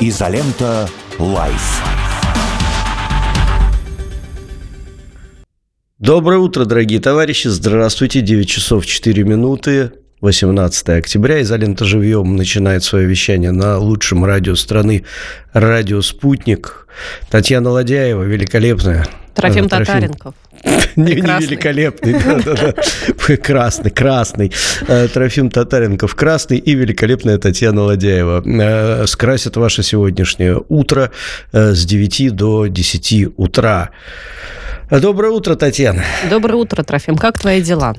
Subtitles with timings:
[0.00, 0.88] Изолента.
[1.18, 1.82] Live.
[5.98, 7.48] Доброе утро, дорогие товарищи.
[7.48, 8.20] Здравствуйте.
[8.20, 9.90] 9 часов 4 минуты.
[10.20, 11.42] 18 октября.
[11.42, 15.04] Изолента живьем начинает свое вещание на лучшем радио страны
[15.52, 16.86] «Радио Спутник».
[17.28, 19.04] Татьяна Ладяева, великолепная.
[19.34, 20.34] Трофим Татаренков.
[20.96, 23.36] Не, не великолепный, да, да, да.
[23.36, 24.52] красный, красный.
[24.88, 28.42] Э, Трофим Татаренков красный и великолепная Татьяна Ладяева.
[28.44, 31.10] Э, скрасят ваше сегодняшнее утро
[31.52, 33.90] э, с 9 до 10 утра.
[34.90, 36.02] Доброе утро, Татьяна.
[36.30, 37.16] Доброе утро, Трофим.
[37.16, 37.94] Как твои дела?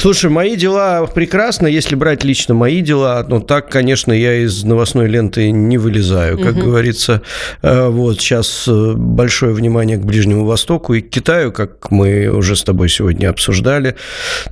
[0.00, 3.26] Слушай, мои дела прекрасно, если брать лично мои дела.
[3.28, 6.38] Но так, конечно, я из новостной ленты не вылезаю.
[6.38, 6.66] Как угу.
[6.66, 7.22] говорится,
[7.62, 12.54] э, вот сейчас э, большое внимание к Ближнему Востоку и к Китаю, как мы уже
[12.54, 13.96] с тобой сегодня обсуждали.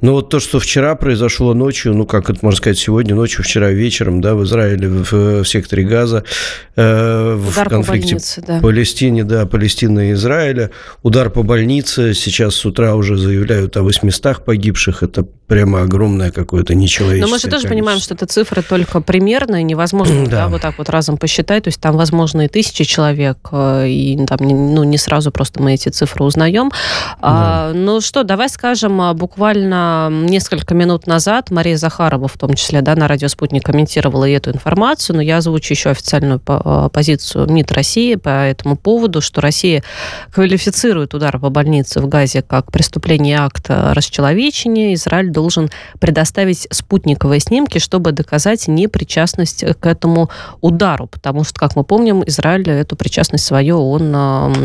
[0.01, 3.71] Но вот то, что вчера произошло ночью, ну, как это можно сказать, сегодня ночью, вчера
[3.71, 6.25] вечером, да, в Израиле, в, в секторе Газа,
[6.75, 8.61] э, в удар конфликте по больнице, да.
[8.61, 10.73] Палестине, да, Палестины и Израиля.
[11.05, 12.15] Удар по больнице.
[12.15, 15.05] Сейчас с утра уже заявляют о 800 погибших.
[15.05, 19.63] Это прямо огромное какое-то нечеловеческое Но мы же тоже понимаем, что это цифры только примерные,
[19.63, 20.31] невозможно да.
[20.31, 24.27] Да, вот так вот разом посчитать, то есть там, возможно, и тысячи человек, э, и
[24.27, 26.71] там, ну, не сразу просто мы эти цифры узнаем.
[26.71, 27.17] Да.
[27.21, 32.83] А, ну что, давай скажем, а, буквально несколько минут назад Мария Захарова, в том числе,
[32.83, 37.51] да, на радио «Спутник» комментировала и эту информацию, но я озвучу еще официальную а, позицию
[37.51, 39.83] МИД России по этому поводу, что Россия
[40.33, 47.79] квалифицирует удар по больнице в Газе как преступление акта расчеловечения, Израиль должен предоставить спутниковые снимки,
[47.79, 51.07] чтобы доказать непричастность к этому удару.
[51.07, 54.15] Потому что, как мы помним, Израиль эту причастность свою он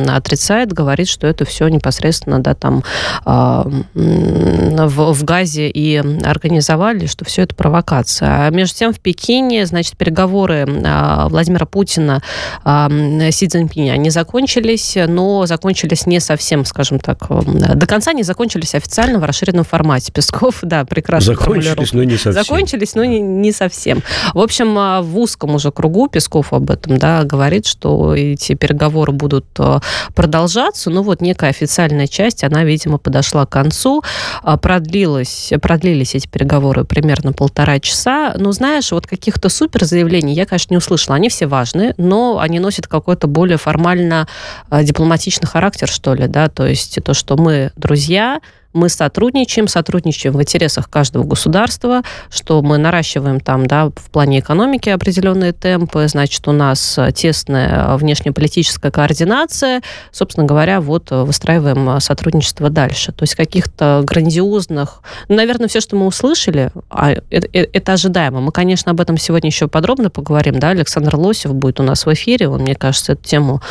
[0.09, 2.83] отрицает, говорит, что это все непосредственно да, там,
[3.25, 8.47] а, в, в Газе и организовали, что все это провокация.
[8.47, 12.21] А между тем в Пекине, значит, переговоры а, Владимира Путина,
[12.63, 12.89] а,
[13.31, 19.19] Си Цзиньпиня, они закончились, но закончились не совсем, скажем так, до конца не закончились официально
[19.19, 20.11] в расширенном формате.
[20.41, 21.35] Песков да, прекрасно.
[21.35, 22.43] Закончились, но не совсем.
[22.43, 24.01] Закончились, но не, не совсем.
[24.33, 29.11] В общем, а, в узком уже кругу Песков об этом, да, говорит, что эти переговоры
[29.11, 29.81] будут а,
[30.15, 30.89] продолжаться.
[30.89, 34.01] Ну вот некая официальная часть, она, видимо, подошла к концу.
[34.41, 38.33] А, продлилось, продлились эти переговоры примерно полтора часа.
[38.37, 41.15] Но знаешь, вот каких-то супер заявлений я, конечно, не услышала.
[41.15, 44.27] Они все важны, но они носят какой-то более формально
[44.71, 48.39] дипломатичный характер, что ли, да, то есть то, что мы друзья,
[48.73, 54.89] мы сотрудничаем, сотрудничаем в интересах каждого государства, что мы наращиваем там, да, в плане экономики
[54.89, 63.11] определенные темпы, значит, у нас тесная внешнеполитическая координация, собственно говоря, вот выстраиваем сотрудничество дальше.
[63.11, 68.41] То есть каких-то грандиозных, ну, наверное, все, что мы услышали, а это, э, это ожидаемо.
[68.41, 72.13] Мы, конечно, об этом сегодня еще подробно поговорим, да, Александр Лосев будет у нас в
[72.13, 73.61] эфире, он, мне кажется, эту тему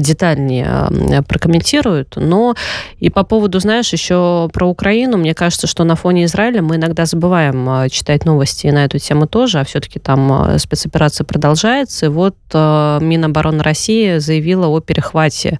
[0.00, 2.54] детальнее прокомментирует, но
[2.98, 7.06] и по поводу, знаешь, еще про Украину, мне кажется, что на фоне Израиля мы иногда
[7.06, 12.06] забываем а, читать новости на эту тему тоже, а все-таки там а, спецоперация продолжается.
[12.06, 15.58] И вот а, Минобороны России заявила о перехвате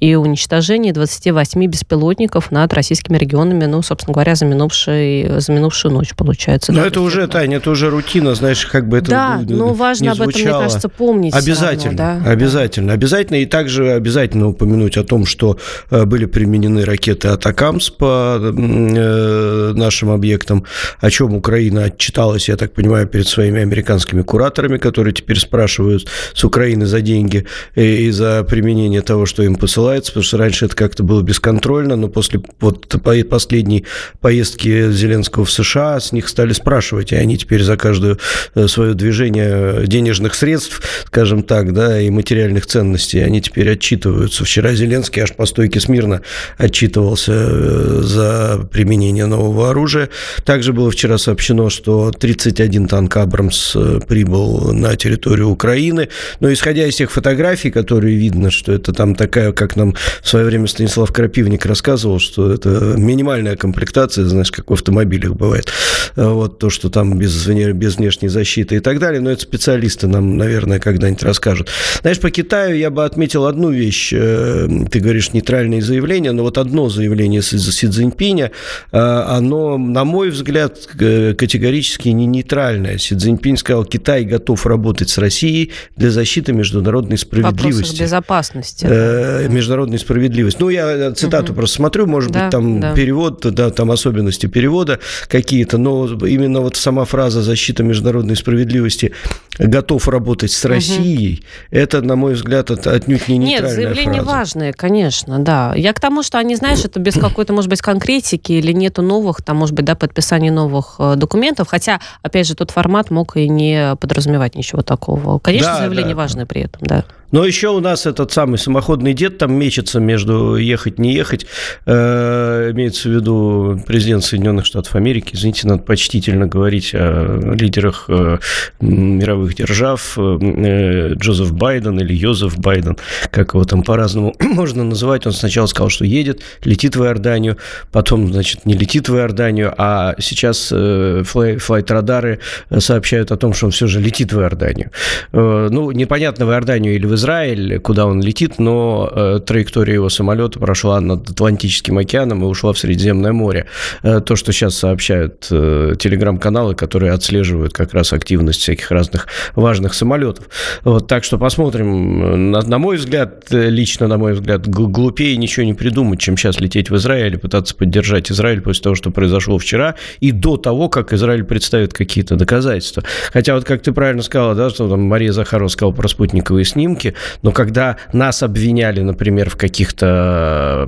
[0.00, 6.14] и уничтожении 28 беспилотников над российскими регионами, ну, собственно говоря, за, минувший, за минувшую ночь,
[6.14, 6.72] получается.
[6.72, 10.12] Но да, это уже, Таня, это уже рутина, знаешь, как бы это Да, ну, важно
[10.12, 11.34] об этом, мне кажется, помнить.
[11.34, 12.30] Обязательно, равно, да?
[12.30, 12.92] обязательно.
[12.92, 13.36] Обязательно.
[13.36, 15.58] И также обязательно упомянуть о том, что
[15.90, 20.64] были применены ракеты «Атакамс» по Э, нашим объектам,
[21.00, 26.44] о чем Украина отчиталась, я так понимаю, перед своими американскими кураторами, которые теперь спрашивают с
[26.44, 31.02] Украины за деньги и за применение того, что им посылается, потому что раньше это как-то
[31.02, 32.88] было бесконтрольно, но после вот
[33.28, 33.84] последней
[34.20, 38.18] поездки Зеленского в США с них стали спрашивать, и они теперь за каждое
[38.54, 44.44] э, свое движение денежных средств, скажем так, да, и материальных ценностей, они теперь отчитываются.
[44.44, 46.22] Вчера Зеленский аж по стойке смирно
[46.58, 50.08] отчитывался э, за применение нового оружия.
[50.44, 53.76] Также было вчера сообщено, что 31 танк «Абрамс»
[54.06, 56.08] прибыл на территорию Украины.
[56.40, 60.46] Но исходя из тех фотографий, которые видно, что это там такая, как нам в свое
[60.46, 65.70] время Станислав Крапивник рассказывал, что это минимальная комплектация, знаешь, как в автомобилях бывает.
[66.16, 69.20] Э, вот то, что там без, без внешней защиты и так далее.
[69.20, 71.70] Но это специалисты нам, наверное, когда-нибудь расскажут.
[72.02, 74.12] Знаешь, по Китаю я бы отметил одну вещь.
[74.12, 77.58] Э, ты говоришь нейтральные заявления, но вот одно заявление Си
[77.94, 78.50] Цзиньпиня,
[78.92, 82.98] э, оно, на мой взгляд, категорически не нейтральное.
[82.98, 88.02] Си Цзиньпинь сказал, Китай готов работать с Россией для защиты международной справедливости.
[88.02, 88.86] безопасности.
[88.88, 90.58] Э, международной справедливости.
[90.60, 91.60] Ну, я цитату угу.
[91.60, 92.94] просто смотрю, может да, быть, там да.
[92.94, 94.98] перевод, да, там особенности перевода
[95.28, 99.12] какие-то, но именно вот сама фраза «защита международной справедливости»
[99.58, 101.78] готов работать с Россией, угу.
[101.78, 104.38] это, на мой взгляд, отнюдь не нейтральная Нет, заявления фраза.
[104.38, 105.74] важные, конечно, да.
[105.76, 109.42] Я к тому, что они, знаешь, это без какой-то, может быть, конкретики или нету новых,
[109.42, 113.46] там, может быть, да, подписания новых э, документов, хотя, опять же, тот формат мог и
[113.46, 115.38] не подразумевать ничего такого.
[115.38, 116.22] Конечно, да, заявление да.
[116.22, 117.04] важное при этом, да.
[117.34, 121.46] Но еще у нас этот самый самоходный дед там мечется между ехать, не ехать.
[121.84, 125.30] Э, имеется в виду президент Соединенных Штатов Америки.
[125.32, 128.38] Извините, надо почтительно говорить о лидерах э,
[128.80, 130.16] мировых держав.
[130.16, 132.98] Э, Джозеф Байден или Йозеф Байден,
[133.32, 135.26] как его там по-разному можно называть.
[135.26, 137.56] Он сначала сказал, что едет, летит в Иорданию,
[137.90, 142.38] потом, значит, не летит в Иорданию, а сейчас э, флайт-радары
[142.78, 144.92] сообщают о том, что он все же летит в Иорданию.
[145.32, 149.94] Э, ну, непонятно, в Иорданию или в Израиль, Израиль, куда он летит, но э, траектория
[149.94, 153.66] его самолета прошла над Атлантическим океаном и ушла в Средиземное море.
[154.02, 159.94] Э, то, что сейчас сообщают э, телеграм-каналы, которые отслеживают как раз активность всяких разных важных
[159.94, 160.50] самолетов.
[160.82, 162.50] Вот, так что посмотрим.
[162.50, 166.90] На, на мой взгляд, лично на мой взгляд, глупее ничего не придумать, чем сейчас лететь
[166.90, 171.14] в Израиль и пытаться поддержать Израиль после того, что произошло вчера, и до того, как
[171.14, 173.02] Израиль представит какие-то доказательства.
[173.32, 177.13] Хотя вот как ты правильно сказала, да, что там Мария Захарова сказала про спутниковые снимки,
[177.42, 180.86] но когда нас обвиняли, например, в каких-то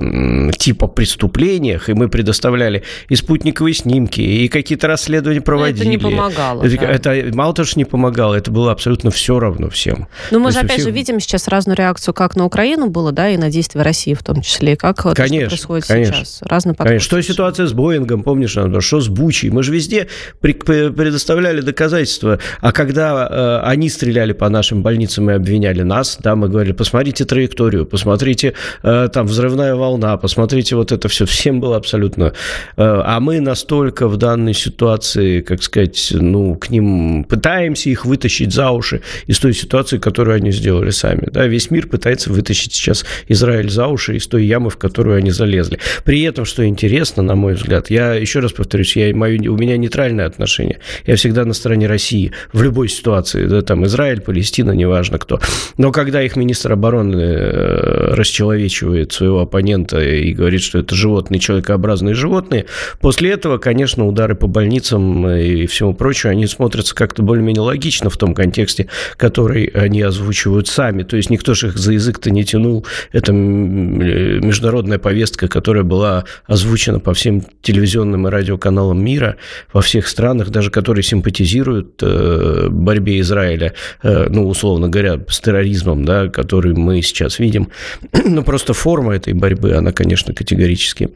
[0.57, 5.81] типа преступлениях, и мы предоставляли и спутниковые снимки, и какие-то расследования проводили.
[5.81, 6.63] это не помогало.
[6.63, 7.11] Это, да.
[7.13, 10.07] это мало того, что не помогало, это было абсолютно все равно всем.
[10.31, 10.85] Но мы же, опять всех...
[10.85, 14.23] же, видим сейчас разную реакцию, как на Украину было, да, и на действия России в
[14.23, 16.39] том числе, как конечно, то, что происходит конечно, сейчас.
[16.41, 16.87] Разный подход.
[16.87, 17.05] Конечно.
[17.05, 19.49] Что ситуация с Боингом, помнишь, что с Бучей?
[19.49, 20.07] Мы же везде
[20.41, 26.49] предоставляли доказательства, а когда э, они стреляли по нашим больницам и обвиняли нас, да, мы
[26.49, 31.25] говорили, посмотрите траекторию, посмотрите э, там взрывная волна, посмотрите вот это все.
[31.25, 32.33] Всем было абсолютно.
[32.77, 38.53] Э, а мы настолько в данной ситуации, как сказать, ну, к ним пытаемся их вытащить
[38.53, 41.27] за уши из той ситуации, которую они сделали сами.
[41.31, 45.31] Да, весь мир пытается вытащить сейчас Израиль за уши из той ямы, в которую они
[45.31, 45.79] залезли.
[46.03, 49.77] При этом, что интересно, на мой взгляд, я еще раз повторюсь, я, мою, у меня
[49.77, 50.79] нейтральное отношение.
[51.05, 53.45] Я всегда на стороне России в любой ситуации.
[53.45, 55.39] Да, там Израиль, Палестина, неважно кто.
[55.77, 62.13] Но когда их министр обороны э, расчеловечивает своего оппонента и говорит, что это животные, человекообразные
[62.13, 62.67] животные,
[63.01, 68.17] после этого, конечно, удары по больницам и всему прочему, они смотрятся как-то более-менее логично в
[68.17, 71.01] том контексте, который они озвучивают сами.
[71.01, 72.85] То есть никто же их за язык-то не тянул.
[73.11, 79.37] Это международная повестка, которая была озвучена по всем телевизионным и радиоканалам мира,
[79.73, 83.73] во всех странах, даже которые симпатизируют э, борьбе Израиля,
[84.03, 87.69] э, ну, условно говоря, с терроризмом, да, который мы сейчас видим.
[88.25, 91.09] Но просто форма этой борьбы, она, конечно, категорически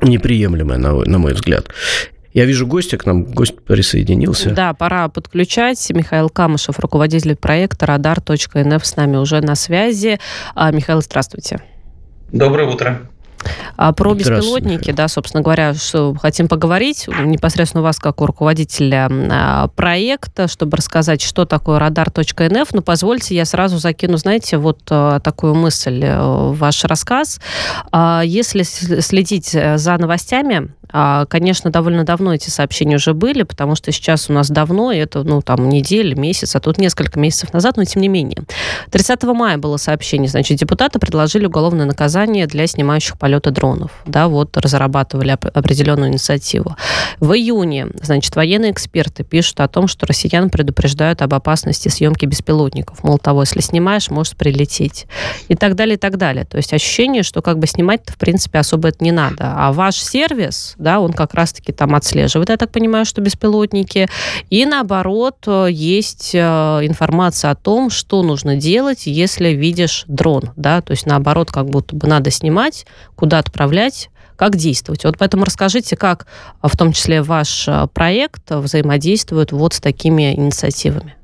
[0.00, 1.68] неприемлемая, на, на мой взгляд.
[2.32, 4.50] Я вижу гостя, к нам гость присоединился.
[4.50, 5.90] Да, пора подключать.
[5.90, 10.18] Михаил Камышев, руководитель проекта «Радар.нф» с нами уже на связи.
[10.54, 11.60] А, Михаил, здравствуйте.
[12.32, 13.11] Доброе утро.
[13.76, 19.08] А про беспилотники, да, собственно говоря, что хотим поговорить непосредственно у вас как у руководителя
[19.10, 22.68] а, проекта, чтобы рассказать, что такое радар.нф.
[22.72, 27.40] Но позвольте, я сразу закину, знаете, вот а, такую мысль э, в ваш рассказ.
[27.90, 34.28] А, если следить за новостями, Конечно, довольно давно эти сообщения уже были, потому что сейчас
[34.28, 38.02] у нас давно, это, ну, там, неделя, месяц, а тут несколько месяцев назад, но тем
[38.02, 38.42] не менее.
[38.90, 43.90] 30 мая было сообщение, значит, депутаты предложили уголовное наказание для снимающих полеты дронов.
[44.04, 46.76] Да, вот разрабатывали определенную инициативу.
[47.18, 53.02] В июне, значит, военные эксперты пишут о том, что россиян предупреждают об опасности съемки беспилотников.
[53.02, 55.06] Мол, того, если снимаешь, может прилететь.
[55.48, 56.44] И так далее, и так далее.
[56.44, 59.54] То есть ощущение, что как бы снимать-то, в принципе, особо это не надо.
[59.56, 64.08] А ваш сервис, да, он как раз-таки там отслеживает, я так понимаю, что беспилотники.
[64.50, 70.82] И наоборот, э, есть э, информация о том, что нужно делать, если видишь дрон, да,
[70.82, 72.86] то есть наоборот, как будто бы надо снимать,
[73.22, 75.04] куда отправлять, как действовать.
[75.04, 76.26] Вот поэтому расскажите, как
[76.60, 81.14] э, в том числе ваш проект взаимодействует вот с такими инициативами.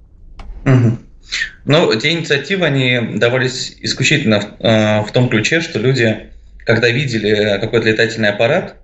[1.65, 7.59] Ну, те инициативы, они давались исключительно в, э, в том ключе, что люди, когда видели
[7.61, 8.77] какой-то летательный аппарат,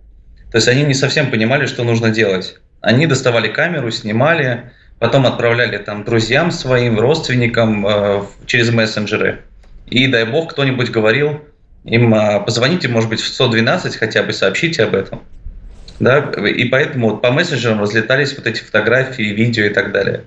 [0.50, 2.56] то есть они не совсем понимали, что нужно делать.
[2.80, 9.42] Они доставали камеру, снимали, потом отправляли там друзьям своим, родственникам э, через мессенджеры.
[9.86, 11.40] И дай бог кто-нибудь говорил
[11.84, 15.22] им, э, позвоните, может быть, в 112 хотя бы, сообщите об этом.
[16.00, 16.18] Да?
[16.18, 20.24] И поэтому вот по мессенджерам разлетались вот эти фотографии, видео и так далее.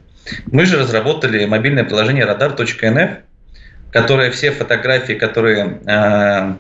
[0.52, 3.18] Мы же разработали мобильное приложение radar.nf,
[3.92, 6.54] которое все фотографии, которые э,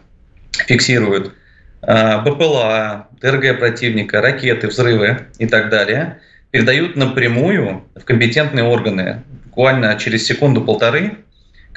[0.65, 1.33] фиксируют
[1.81, 6.19] Э, БПЛА, ДРГ противника, ракеты, взрывы и так далее
[6.51, 11.17] передают напрямую в компетентные органы, буквально через секунду-полторы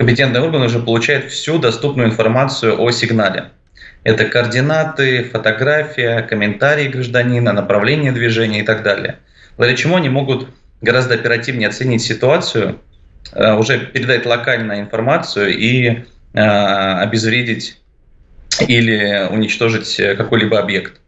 [0.00, 3.50] компетентный орган уже получает всю доступную информацию о сигнале.
[4.02, 9.18] Это координаты, фотография, комментарии гражданина, направление движения и так далее.
[9.58, 10.48] Благодаря чему они могут
[10.80, 12.80] гораздо оперативнее оценить ситуацию,
[13.34, 17.78] э, уже передать локальную информацию и э, обезвредить
[18.68, 20.98] или уничтожить какой-либо объект.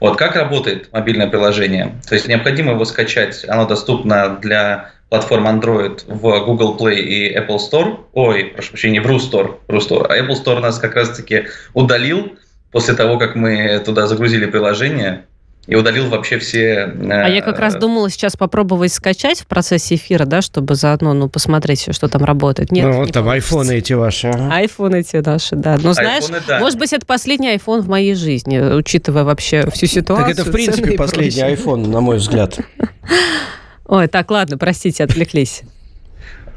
[0.00, 1.94] Вот как работает мобильное приложение?
[2.06, 7.58] То есть необходимо его скачать, оно доступно для платформ Android в Google Play и Apple
[7.58, 7.98] Store.
[8.12, 9.56] Ой, прошу прощения, в RuStore.
[9.68, 10.06] RuStore.
[10.08, 12.32] А Apple Store нас как раз-таки удалил
[12.72, 15.24] после того, как мы туда загрузили приложение
[15.66, 16.92] и удалил вообще все...
[17.08, 21.14] А я как раз э, думала сейчас попробовать скачать в процессе эфира, да, чтобы заодно
[21.14, 22.70] ну, посмотреть, что там работает.
[22.70, 24.28] Нет, ну, вот там айфоны эти ваши.
[24.28, 25.78] Айфоны эти наши, да.
[25.82, 26.58] Но знаешь, айфоны, да.
[26.58, 30.34] может быть, это последний айфон в моей жизни, учитывая вообще всю ситуацию.
[30.34, 32.58] Так это, в принципе, последний айфон, на мой взгляд.
[33.86, 35.62] Ой, так, ладно, простите, отвлеклись.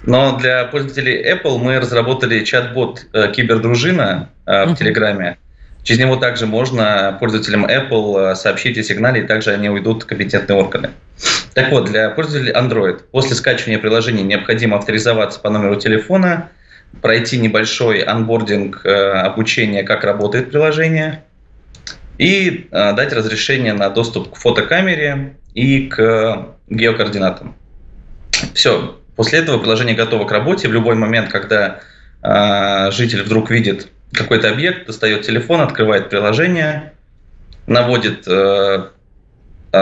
[0.04, 5.38] Но для пользователей Apple мы разработали чат-бот э, Кибердружина э, в Телеграме.
[5.84, 10.06] Через него также можно пользователям Apple э, сообщить о сигнале, и также они уйдут в
[10.06, 10.92] компетентные органы.
[11.54, 16.50] Так вот, для пользователей Android после скачивания приложения необходимо авторизоваться по номеру телефона,
[17.02, 21.24] пройти небольшой анбординг обучения, как работает приложение,
[22.18, 27.56] и дать разрешение на доступ к фотокамере и к геокоординатам.
[28.54, 28.96] Все.
[29.16, 30.68] После этого приложение готово к работе.
[30.68, 31.80] В любой момент, когда
[32.22, 36.94] э, житель вдруг видит какой-то объект, достает телефон, открывает приложение,
[37.66, 38.90] наводит э,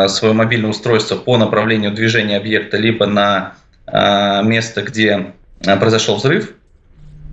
[0.07, 3.55] свое мобильное устройство по направлению движения объекта либо на
[3.85, 6.53] э, место, где произошел взрыв,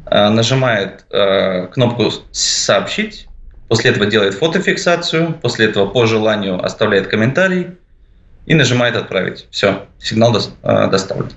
[0.06, 3.28] э, нажимает э, кнопку «Сообщить»,
[3.68, 7.76] после этого делает фотофиксацию, после этого по желанию оставляет комментарий,
[8.46, 9.46] и нажимает «Отправить».
[9.50, 11.30] Все, сигнал э, доставлен.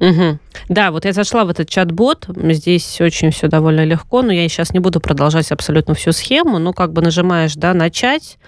[0.00, 0.38] Угу.
[0.68, 4.72] Да, вот я зашла в этот чат-бот, здесь очень все довольно легко, но я сейчас
[4.72, 8.38] не буду продолжать абсолютно всю схему, ну, как бы нажимаешь, да, начать,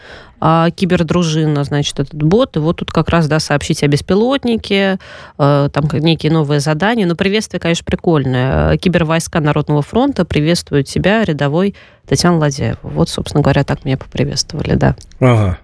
[0.41, 4.99] а, кибердружина, значит, этот бот, и вот тут как раз, да, сообщить о беспилотнике,
[5.39, 8.77] а, там некие новые задания, но приветствие, конечно, прикольное.
[8.77, 11.75] Кибервойска Народного фронта приветствуют тебя, рядовой
[12.07, 12.79] Татьяна Ладяева.
[12.83, 14.97] Вот, собственно говоря, так меня поприветствовали, да.
[15.21, 15.59] Ага.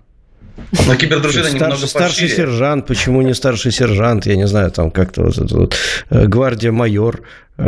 [0.87, 2.37] Но кибердружина старший, немного Старший пошире.
[2.37, 5.77] сержант, почему не старший сержант, я не знаю, там как-то вот, вот
[6.11, 7.23] э, гвардия майор
[7.59, 7.65] э,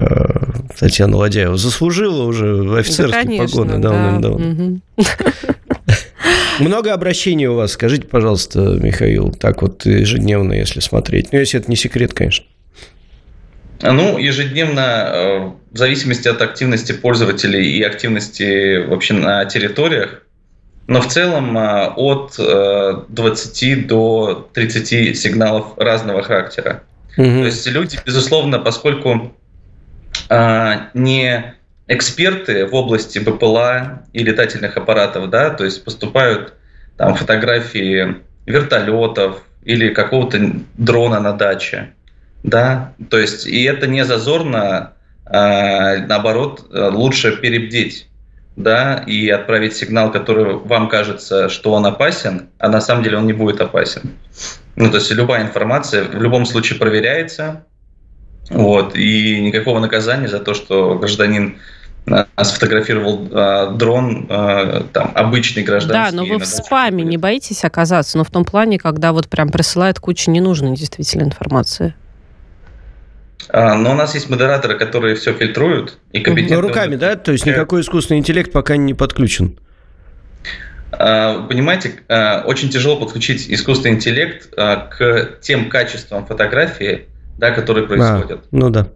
[0.79, 4.81] Татьяна Ладяева заслужила уже офицерские да, погоны давным-давно.
[6.61, 11.33] Много обращений у вас, скажите, пожалуйста, Михаил, так вот ежедневно, если смотреть.
[11.33, 12.47] Ну, если это не секрет, конечно.
[13.83, 15.39] Ну, ежедневно, э,
[15.73, 20.24] в зависимости от активности пользователей и активности вообще на территориях,
[20.87, 26.83] но в целом а, от 20 э, до 30 сигналов разного характера.
[27.17, 27.27] Угу.
[27.27, 29.35] То есть люди, безусловно, поскольку
[30.29, 31.55] а, не
[31.89, 36.55] эксперты в области БПЛА и летательных аппаратов, да, то есть поступают
[36.97, 40.39] там фотографии вертолетов или какого-то
[40.77, 41.95] дрона на даче,
[42.43, 44.93] да, то есть и это не зазорно,
[45.25, 48.07] а, наоборот, лучше перебдеть
[48.57, 53.27] да, и отправить сигнал, который вам кажется, что он опасен, а на самом деле он
[53.27, 54.13] не будет опасен.
[54.77, 57.65] Ну, то есть любая информация в любом случае проверяется,
[58.51, 61.59] вот, и никакого наказания за то, что гражданин
[62.07, 66.17] а, сфотографировал а, дрон, а, там, обычный гражданский.
[66.17, 69.49] Да, но вы в спаме не боитесь оказаться, но в том плане, когда вот прям
[69.49, 71.95] присылают кучу ненужной действительно информации.
[73.49, 76.25] А, но у нас есть модераторы, которые все фильтруют и.
[76.25, 77.17] Ну, руками, да?
[77.17, 79.59] То есть никакой искусственный интеллект пока не подключен.
[80.93, 87.07] А, понимаете, а, очень тяжело подключить искусственный интеллект к тем качествам фотографии,
[87.39, 88.41] да, которые происходят.
[88.41, 88.89] А, ну да.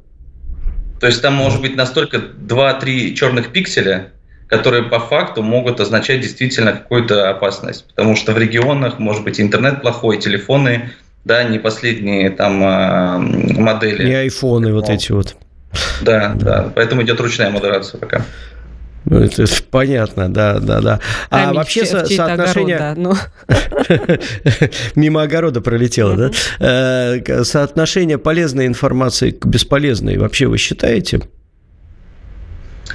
[1.01, 4.13] То есть там может быть настолько 2-3 черных пикселя,
[4.49, 7.87] которые по факту могут означать действительно какую-то опасность.
[7.89, 10.91] Потому что в регионах может быть интернет плохой, телефоны
[11.25, 14.05] да, не последние там а, модели.
[14.05, 15.37] Не айфоны вот эти вот.
[16.01, 18.25] Да, да, поэтому идет ручная модерация пока.
[19.05, 21.01] Ну, это понятно, да, да, да.
[21.31, 22.77] А, а вообще со- соотношение...
[22.77, 23.57] Огород, да,
[23.87, 24.19] ну.
[24.97, 26.31] Мимо огорода пролетело, да?
[26.59, 31.23] Э, соотношение полезной информации к бесполезной вообще вы считаете?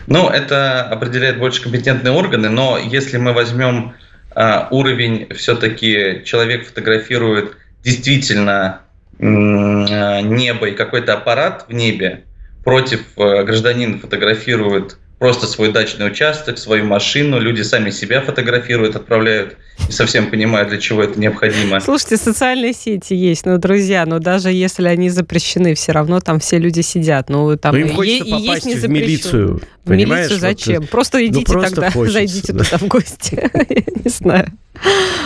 [0.06, 3.94] Ну, это определяет больше компетентные органы, но если мы возьмем
[4.36, 8.82] а, уровень, все-таки человек фотографирует действительно
[9.20, 12.24] э, небо и какой-то аппарат в небе
[12.64, 19.56] против э, гражданин фотографирует просто свой дачный участок, свою машину, люди сами себя фотографируют, отправляют,
[19.88, 21.80] не совсем понимают, для чего это необходимо.
[21.80, 26.58] Слушайте, социальные сети есть, но, друзья, но даже если они запрещены, все равно там все
[26.58, 27.30] люди сидят.
[27.30, 29.62] Ну, там но им хочется и, попасть есть в милицию.
[29.86, 30.82] В милицию зачем?
[30.82, 32.64] Вот, просто идите ну, просто тогда, хочется, зайдите да.
[32.66, 33.50] туда в гости.
[33.70, 34.52] Я не знаю.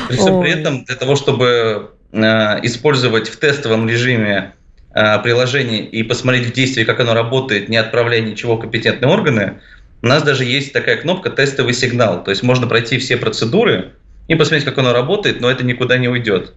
[0.10, 4.54] При этом, для того, чтобы э, использовать в тестовом режиме
[4.94, 9.60] э, приложение и посмотреть в действии, как оно работает, не отправляя ничего в компетентные органы,
[10.02, 12.24] у нас даже есть такая кнопка «Тестовый сигнал».
[12.24, 13.94] То есть можно пройти все процедуры
[14.28, 16.54] и посмотреть, как оно работает, но это никуда не уйдет.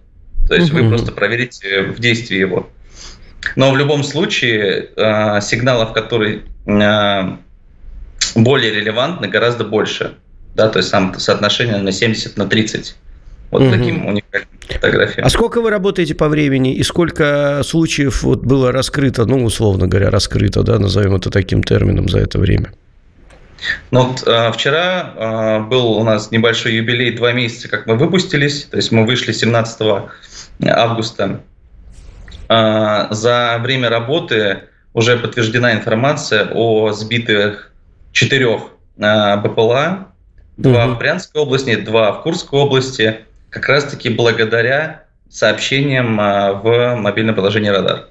[0.47, 2.69] То есть вы просто проверите в действии его.
[3.55, 7.37] Но в любом случае э, сигналов, которые э,
[8.35, 10.15] более релевантны, гораздо больше.
[10.55, 12.95] Да, то есть сам соотношение на 70 на 30.
[13.51, 13.71] Вот угу.
[13.71, 15.25] таким уникальным фотографиям.
[15.27, 20.09] А сколько вы работаете по времени и сколько случаев вот было раскрыто, ну, условно говоря,
[20.09, 22.71] раскрыто, да, назовем это таким термином за это время?
[23.91, 28.63] Ну, вот, э, вчера э, был у нас небольшой юбилей, два месяца, как мы выпустились,
[28.63, 29.81] то есть мы вышли 17
[30.67, 31.41] августа.
[32.49, 34.61] Э, за время работы
[34.93, 37.71] уже подтверждена информация о сбитых
[38.13, 38.61] четырех
[38.97, 40.07] э, БПЛА,
[40.57, 40.95] два угу.
[40.95, 47.69] в Брянской области, два в Курской области, как раз-таки благодаря сообщениям э, в мобильном приложении
[47.69, 48.07] «Радар».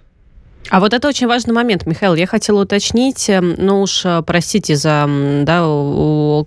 [0.68, 2.14] А вот это очень важный момент, Михаил.
[2.14, 5.09] Я хотела уточнить, эм, ну уж э, простите за,
[5.42, 5.62] да,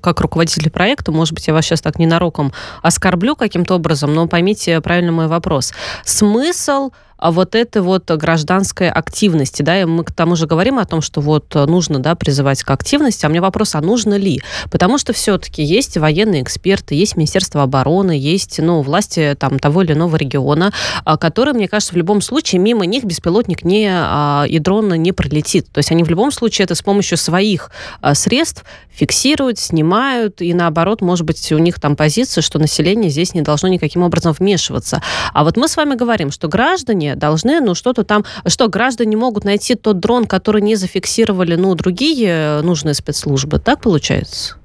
[0.02, 4.80] как руководитель проекта, может быть, я вас сейчас так ненароком оскорблю каким-то образом, но поймите
[4.82, 5.74] правильно мой вопрос.
[6.06, 10.86] Смысл а вот этой вот гражданской активности, да, и мы к тому же говорим о
[10.86, 14.42] том, что вот нужно, да, призывать к активности, а у меня вопрос, а нужно ли?
[14.72, 19.94] Потому что все-таки есть военные эксперты, есть Министерство обороны, есть, ну, власти там того или
[19.94, 20.72] иного региона,
[21.06, 25.12] а, которые, мне кажется, в любом случае мимо них беспилотник не, а, и дрон не
[25.12, 25.68] пролетит.
[25.72, 27.72] То есть они в любом случае это с помощью своих
[28.14, 28.64] средств
[28.94, 33.70] фиксируют, снимают, и наоборот, может быть, у них там позиция, что население здесь не должно
[33.70, 35.02] никаким образом вмешиваться.
[35.34, 38.26] А вот мы с вами говорим, что граждане должны, ну, что-то там...
[38.48, 43.60] Что, граждане могут найти тот дрон, который не зафиксировали, ну, другие э, нужные спецслужбы?
[43.60, 44.56] Так получается?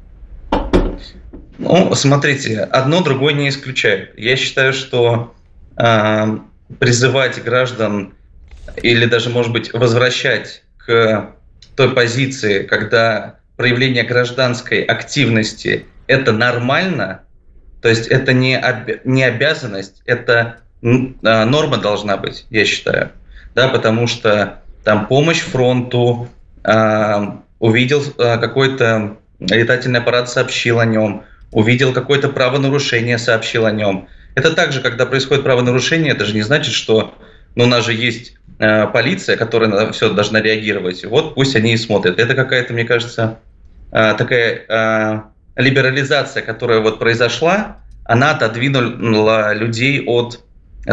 [1.59, 4.19] Ну, смотрите, одно другое не исключает.
[4.19, 5.35] Я считаю, что
[5.77, 6.39] э,
[6.79, 8.15] призывать граждан
[8.83, 11.35] или даже, может быть, возвращать к
[11.77, 17.23] той позиции, когда проявление гражданской активности– это нормально,
[17.83, 23.11] то есть это не, об, не обязанность, это норма должна быть, я считаю,
[23.55, 26.29] да, потому что там помощь фронту,
[26.65, 27.27] э,
[27.59, 34.09] увидел э, какой-то летательный аппарат, сообщил о нем, увидел какое-то правонарушение, сообщил о нем.
[34.35, 37.15] Это также, когда происходит правонарушение, это же не значит, что
[37.55, 41.05] ну, у нас же есть э, полиция, которая на все должна реагировать.
[41.05, 42.19] Вот пусть они и смотрят.
[42.19, 43.39] Это какая-то, мне кажется,
[43.91, 45.21] э, такая э,
[45.57, 50.41] либерализация, которая вот произошла, она отодвинула людей от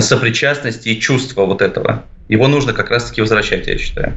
[0.01, 2.03] сопричастности и чувства вот этого.
[2.27, 4.13] Его нужно как раз-таки возвращать, я считаю.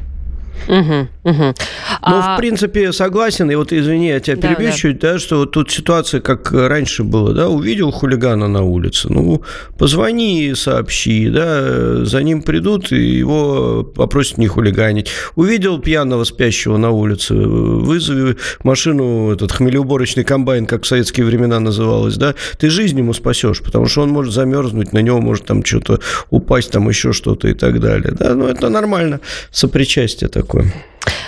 [0.67, 1.43] Угу, угу.
[1.43, 1.53] Ну,
[2.01, 2.35] а...
[2.35, 3.51] в принципе, согласен.
[3.51, 4.75] И вот, извини, я тебя да, перебью да.
[4.75, 9.43] чуть, да, что вот тут ситуация, как раньше было, да, увидел хулигана на улице, ну,
[9.77, 15.09] позвони, сообщи, да, за ним придут, и его попросят не хулиганить.
[15.35, 22.17] Увидел пьяного спящего на улице, вызови машину, этот хмелеуборочный комбайн, как в советские времена называлось,
[22.17, 25.99] да, ты жизнь ему спасешь, потому что он может замерзнуть, на него может там что-то
[26.29, 29.19] упасть, там еще что-то и так далее, да, ну, это нормально,
[29.51, 30.73] сопричастие такое такое.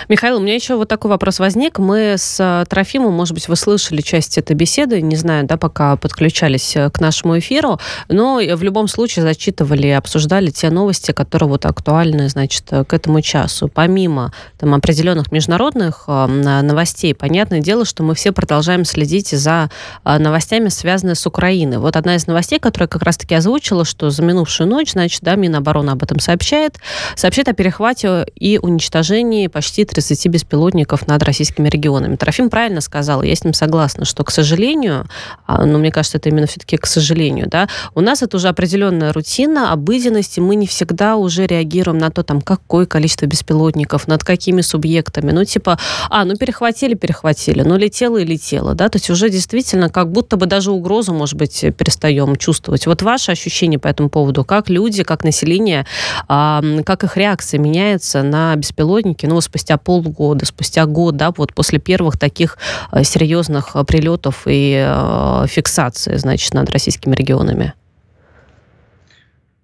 [0.08, 1.78] Михаил, у меня еще вот такой вопрос возник.
[1.78, 5.96] Мы с э, Трофимом, может быть, вы слышали часть этой беседы, не знаю, да, пока
[5.96, 11.48] подключались э, к нашему эфиру, но в любом случае зачитывали и обсуждали те новости, которые
[11.48, 13.68] вот актуальны, значит, э, к этому часу.
[13.68, 19.70] Помимо там определенных международных новостей, понятное дело, что мы все продолжаем следить за
[20.04, 21.78] новостями, связанными с Украиной.
[21.78, 25.90] Вот одна из новостей, которая как раз-таки озвучила, что за минувшую ночь, значит, да, Минобороны
[25.90, 26.78] об этом сообщает,
[27.16, 29.11] сообщает о перехвате и уничтожении
[29.48, 32.16] почти 30 беспилотников над российскими регионами.
[32.16, 35.06] Трофим правильно сказал, я с ним согласна, что, к сожалению,
[35.46, 39.12] а, но мне кажется, это именно все-таки к сожалению, да, у нас это уже определенная
[39.12, 44.24] рутина, обыденность, и мы не всегда уже реагируем на то, там, какое количество беспилотников, над
[44.24, 45.30] какими субъектами.
[45.30, 45.78] Ну, типа,
[46.10, 50.36] а, ну, перехватили, перехватили, ну, летело и летело, да, то есть уже действительно как будто
[50.36, 52.86] бы даже угрозу, может быть, перестаем чувствовать.
[52.86, 55.86] Вот ваши ощущения по этому поводу, как люди, как население,
[56.28, 58.91] как их реакция меняется на беспилотники,
[59.22, 62.58] ну, спустя полгода, спустя год, да, вот после первых таких
[62.92, 67.74] э, серьезных э, прилетов и э, фиксации, значит, над российскими регионами?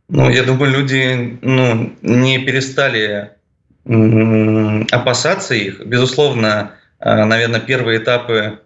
[0.09, 3.33] Ну, я думаю, люди ну, не перестали
[4.91, 5.85] опасаться их.
[5.85, 8.61] Безусловно, наверное, первые этапы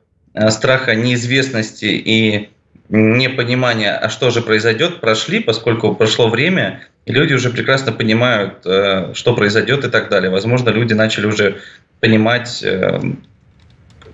[0.50, 2.51] страха неизвестности и
[2.92, 9.34] непонимания, а что же произойдет, прошли, поскольку прошло время, и люди уже прекрасно понимают, что
[9.34, 10.30] произойдет и так далее.
[10.30, 11.56] Возможно, люди начали уже
[12.00, 12.62] понимать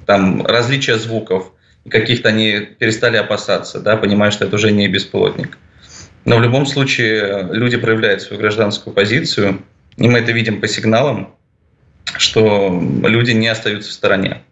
[0.06, 1.52] там различия звуков,
[1.90, 5.58] каких-то они перестали опасаться, да, понимая, что это уже не беспилотник.
[6.24, 9.62] Но в любом случае люди проявляют свою гражданскую позицию,
[9.96, 11.34] и мы это видим по сигналам,
[12.16, 14.42] что люди не остаются в стороне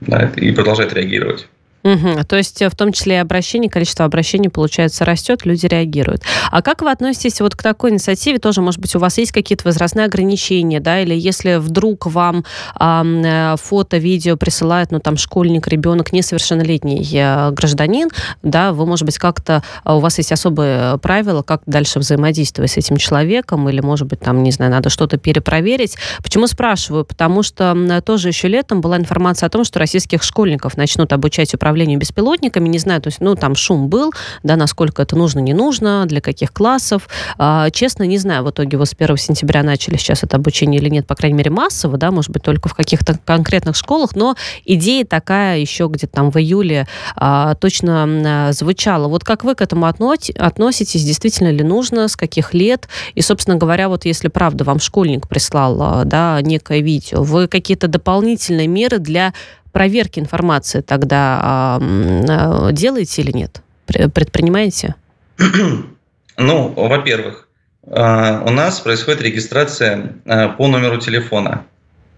[0.00, 1.46] да, и продолжают реагировать.
[1.82, 2.24] Угу.
[2.28, 6.22] То есть в том числе и обращений, количество обращений, получается, растет, люди реагируют.
[6.50, 8.38] А как вы относитесь вот к такой инициативе?
[8.38, 12.44] Тоже, может быть, у вас есть какие-то возрастные ограничения, да, или если вдруг вам
[12.78, 18.08] э, фото, видео присылает, ну, там, школьник, ребенок, несовершеннолетний э, гражданин,
[18.42, 22.76] да, вы, может быть, как-то, а, у вас есть особые правила, как дальше взаимодействовать с
[22.76, 25.96] этим человеком, или, может быть, там, не знаю, надо что-то перепроверить.
[26.22, 27.04] Почему спрашиваю?
[27.04, 31.69] Потому что тоже еще летом была информация о том, что российских школьников начнут обучать управлению
[31.70, 35.54] управлению беспилотниками, не знаю, то есть, ну, там шум был, да, насколько это нужно, не
[35.54, 37.08] нужно, для каких классов.
[37.38, 40.88] А, честно, не знаю, в итоге вот с 1 сентября начали сейчас это обучение или
[40.88, 45.04] нет, по крайней мере, массово, да, может быть, только в каких-то конкретных школах, но идея
[45.04, 49.06] такая еще где-то там в июле а, точно а, звучала.
[49.06, 52.88] Вот как вы к этому относитесь, действительно ли нужно, с каких лет?
[53.14, 57.86] И, собственно говоря, вот если правда вам школьник прислал, а, да, некое видео, вы какие-то
[57.86, 59.32] дополнительные меры для
[59.72, 63.62] проверки информации тогда э, делаете или нет?
[63.86, 64.94] Предпринимаете?
[66.42, 67.48] Ну, во-первых,
[67.86, 71.66] а, у нас происходит регистрация а, по номеру телефона.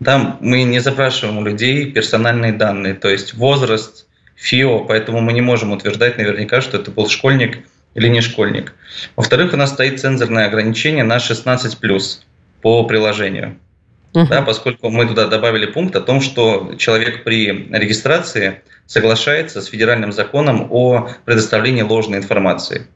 [0.04, 5.40] Там мы не запрашиваем у людей персональные данные, то есть возраст, ФИО, поэтому мы не
[5.40, 8.74] можем утверждать наверняка, что это был школьник или не школьник.
[9.16, 12.20] Во-вторых, у нас стоит цензорное ограничение на 16+,
[12.60, 13.58] по приложению
[14.14, 19.66] uh Да, поскольку мы туда добавили пункт о том, что человек при регистрации соглашается с
[19.66, 22.86] федеральным законом о предоставлении ложной информации.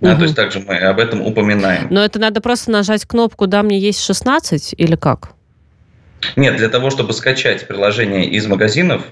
[0.00, 0.18] Да, угу.
[0.18, 1.88] То есть также мы об этом упоминаем.
[1.90, 5.30] Но это надо просто нажать кнопку «Да, мне есть 16» или как?
[6.36, 9.02] Нет, для того, чтобы скачать приложение из магазинов,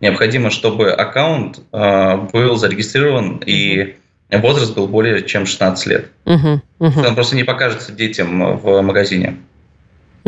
[0.00, 3.96] необходимо, чтобы аккаунт э, был зарегистрирован и
[4.30, 6.08] возраст был более чем 16 лет.
[6.24, 7.00] Угу, угу.
[7.00, 9.36] Он просто не покажется детям в магазине.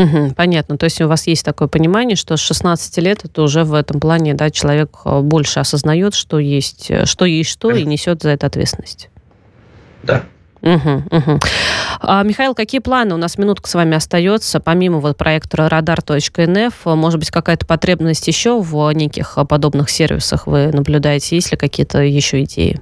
[0.00, 0.78] Угу, понятно.
[0.78, 4.00] То есть у вас есть такое понимание, что с 16 лет это уже в этом
[4.00, 8.30] плане да, человек э, больше осознает, что есть э, что, есть что и несет за
[8.30, 9.10] это ответственность.
[10.02, 10.24] Да.
[10.62, 11.40] Угу, угу.
[12.00, 17.18] А, Михаил, какие планы у нас минутка с вами остается, помимо вот проекта Радар.нф, может
[17.18, 21.36] быть, какая-то потребность еще в неких подобных сервисах вы наблюдаете?
[21.36, 22.80] Есть ли какие-то еще идеи?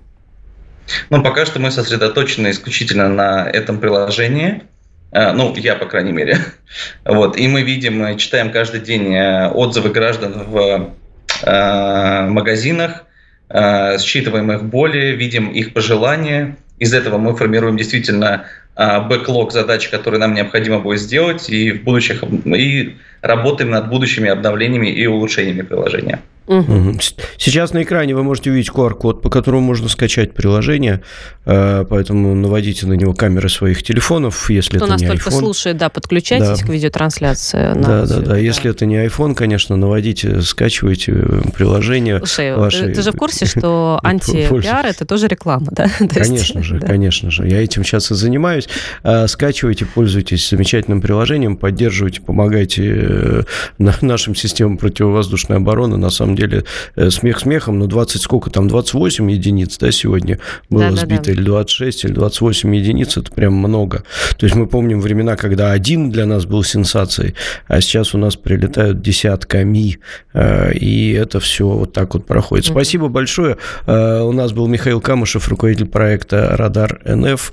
[1.11, 4.63] Ну, пока что мы сосредоточены исключительно на этом приложении.
[5.11, 6.39] Э, ну, я, по крайней мере.
[7.05, 7.39] Вот.
[7.39, 10.93] И мы видим, читаем каждый день э, отзывы граждан в
[11.43, 13.05] э, магазинах,
[13.51, 16.57] считываем их боли, видим их пожелания.
[16.79, 18.45] Из этого мы формируем действительно
[18.77, 24.89] бэклог задач, которые нам необходимо будет сделать, и в будущих и работаем над будущими обновлениями
[24.89, 26.21] и улучшениями приложения.
[26.49, 26.99] Угу.
[27.37, 31.03] Сейчас на экране вы можете увидеть QR-код, по которому можно скачать приложение,
[31.45, 35.39] э, поэтому наводите на него камеры своих телефонов, если Кто это нас не только iPhone.
[35.39, 36.67] слушает, да, подключайтесь да.
[36.67, 37.73] к видеотрансляции.
[37.75, 38.39] Да, да, да, да.
[38.39, 42.19] Если это не iPhone, конечно, наводите, скачивайте э, приложение.
[42.19, 42.87] Слушай, ваши...
[42.87, 45.87] ты, ты же в курсе, что анти-пиар– это тоже реклама, да?
[45.99, 47.47] Конечно же, конечно же.
[47.47, 48.69] Я этим сейчас и занимаюсь.
[49.03, 53.43] А, скачивайте, пользуйтесь замечательным приложением, поддерживайте, помогайте э,
[54.01, 55.97] нашим системам противовоздушной обороны.
[55.97, 56.65] На самом деле
[56.97, 60.39] э, смех смехом, но 20 сколько там, 28 единиц, да, сегодня
[60.71, 61.33] было да, сбито, да, да.
[61.33, 64.05] или 26, или 28 единиц, это прям много.
[64.39, 67.35] То есть мы помним времена, когда один для нас был сенсацией,
[67.67, 69.99] а сейчас у нас прилетают десятками,
[70.33, 72.67] э, и это все вот так вот проходит.
[72.67, 72.73] Mm-hmm.
[72.73, 73.59] Спасибо большое.
[73.87, 77.53] Э, у нас был Михаил Камышев, руководитель проекта «Радар НФ».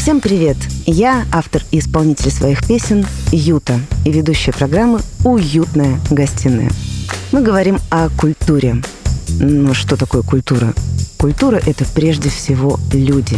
[0.00, 0.56] Всем привет!
[0.86, 6.70] Я автор и исполнитель своих песен Юта и ведущая программы «Уютная гостиная».
[7.32, 8.82] Мы говорим о культуре.
[9.28, 10.72] Ну, что такое культура?
[11.18, 13.36] Культура– это прежде всего люди.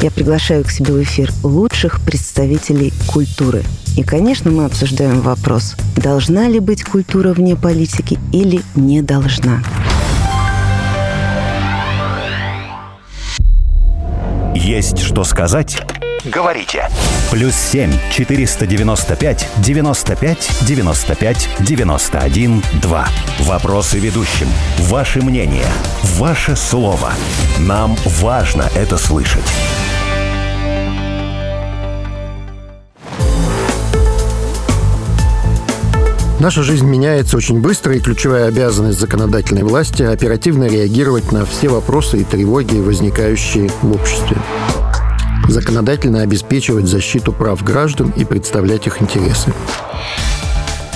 [0.00, 3.62] Я приглашаю к себе в эфир лучших представителей культуры.
[3.96, 9.62] И, конечно, мы обсуждаем вопрос, должна ли быть культура вне политики или не должна.
[14.62, 15.82] Есть что сказать
[16.24, 16.88] Говорите.
[17.32, 23.08] Плюс 7 495 95 95 91 2.
[23.40, 24.46] Вопросы ведущим.
[24.78, 25.66] Ваше мнение.
[26.16, 27.12] Ваше слово.
[27.58, 29.42] Нам важно это слышать.
[36.42, 42.18] Наша жизнь меняется очень быстро, и ключевая обязанность законодательной власти– оперативно реагировать на все вопросы
[42.18, 44.36] и тревоги, возникающие в обществе.
[45.46, 49.52] Законодательно обеспечивать защиту прав граждан и представлять их интересы.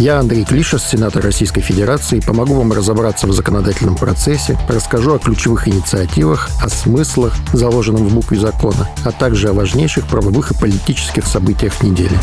[0.00, 5.68] Я Андрей Клишес, сенатор Российской Федерации, помогу вам разобраться в законодательном процессе, расскажу о ключевых
[5.68, 11.84] инициативах, о смыслах, заложенном в букве закона, а также о важнейших правовых и политических событиях
[11.84, 12.18] недели.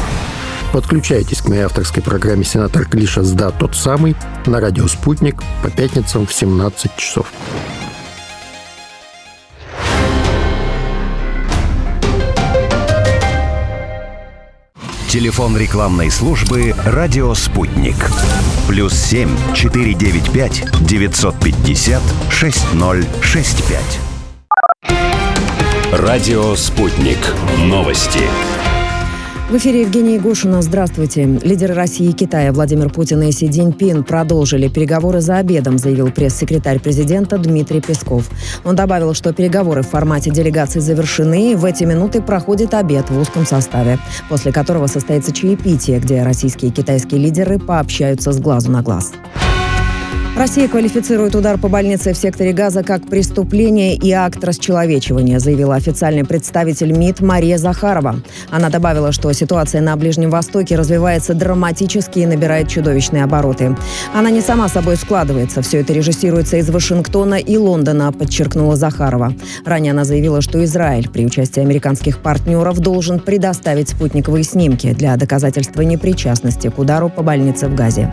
[0.73, 4.15] Подключайтесь к моей авторской программе «Сенатор Клиша СДА тот самый»
[4.47, 7.31] на радио «Спутник» по пятницам в 17 часов.
[15.07, 17.95] Телефон рекламной службы «Радио Спутник».
[18.67, 23.99] Плюс 7 495 950 6065.
[25.91, 27.19] Радио «Спутник».
[27.59, 28.23] Новости.
[29.49, 30.61] В эфире Евгений Гошина.
[30.61, 31.25] Здравствуйте.
[31.25, 36.79] Лидеры России и Китая Владимир Путин и Си Цзиньпин продолжили переговоры за обедом, заявил пресс-секретарь
[36.79, 38.29] президента Дмитрий Песков.
[38.63, 43.19] Он добавил, что переговоры в формате делегации завершены, и в эти минуты проходит обед в
[43.19, 48.81] узком составе, после которого состоится чаепитие, где российские и китайские лидеры пообщаются с глазу на
[48.81, 49.11] глаз.
[50.35, 56.25] Россия квалифицирует удар по больнице в секторе Газа как преступление и акт расчеловечивания, заявила официальный
[56.25, 58.19] представитель МИД Мария Захарова.
[58.49, 63.77] Она добавила, что ситуация на Ближнем Востоке развивается драматически и набирает чудовищные обороты.
[64.11, 65.61] Она не сама собой складывается.
[65.61, 69.35] Все это режиссируется из Вашингтона и Лондона, подчеркнула Захарова.
[69.65, 75.83] Ранее она заявила, что Израиль при участии американских партнеров должен предоставить спутниковые снимки для доказательства
[75.83, 78.11] непричастности к удару по больнице в Газе.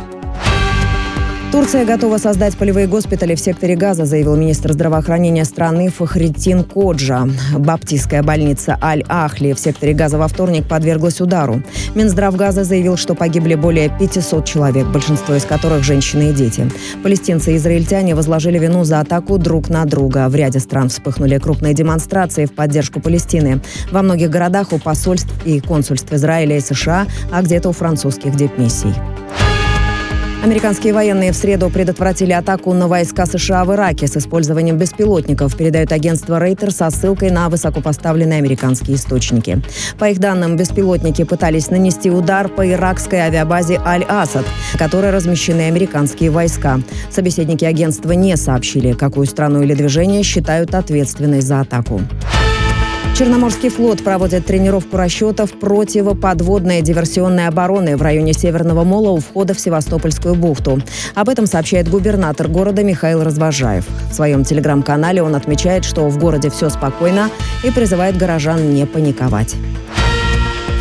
[1.53, 7.27] Турция готова создать полевые госпитали в секторе Газа, заявил министр здравоохранения страны Фахритин Коджа.
[7.59, 11.61] Баптистская больница Аль-Ахли в секторе Газа во вторник подверглась удару.
[11.97, 16.71] Минздрав Газа заявил, что погибли более 500 человек, большинство из которых женщины и дети.
[17.03, 20.29] Палестинцы и израильтяне возложили вину за атаку друг на друга.
[20.29, 23.61] В ряде стран вспыхнули крупные демонстрации в поддержку Палестины.
[23.91, 28.95] Во многих городах у посольств и консульств Израиля и США, а где-то у французских депмиссий.
[30.43, 35.93] Американские военные в среду предотвратили атаку на войска США в Ираке с использованием беспилотников, передает
[35.93, 39.61] агентство Рейтер со ссылкой на высокопоставленные американские источники.
[39.99, 46.31] По их данным, беспилотники пытались нанести удар по иракской авиабазе Аль-Асад, в которой размещены американские
[46.31, 46.81] войска.
[47.11, 52.01] Собеседники агентства не сообщили, какую страну или движение считают ответственной за атаку.
[53.21, 59.61] Черноморский флот проводит тренировку расчетов противоподводной диверсионной обороны в районе Северного Мола у входа в
[59.61, 60.81] Севастопольскую бухту.
[61.15, 63.85] Об этом сообщает губернатор города Михаил Развожаев.
[64.11, 67.29] В своем телеграм-канале он отмечает, что в городе все спокойно
[67.63, 69.55] и призывает горожан не паниковать.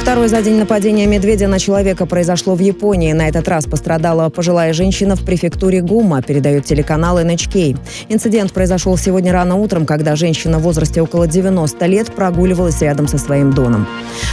[0.09, 3.13] Второе за день нападение медведя на человека произошло в Японии.
[3.13, 7.77] На этот раз пострадала пожилая женщина в префектуре Гума, передает телеканал NHK.
[8.09, 13.19] Инцидент произошел сегодня рано утром, когда женщина в возрасте около 90 лет прогуливалась рядом со
[13.19, 13.87] своим домом.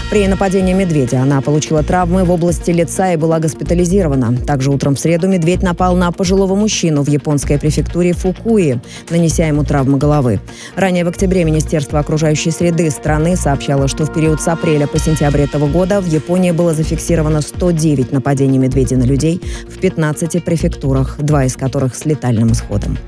[0.08, 4.34] При нападении медведя она получила травмы в области лица и была госпитализирована.
[4.46, 9.62] Также утром в среду медведь напал на пожилого мужчину в японской префектуре Фукуи, нанеся ему
[9.62, 10.40] травмы головы.
[10.74, 15.42] Ранее в октябре Министерство окружающей среды страны сообщало, что в период с апреля по сентябрь
[15.42, 21.44] этого года в Японии было зафиксировано 109 нападений медведей на людей в 15 префектурах, два
[21.44, 22.98] из которых с летальным исходом.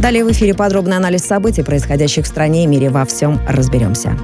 [0.00, 2.88] Далее в эфире подробный анализ событий, происходящих в стране и мире.
[2.88, 4.16] Во всем разберемся.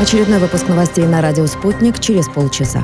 [0.00, 2.82] Очередной выпуск новостей на радио «Спутник» через полчаса.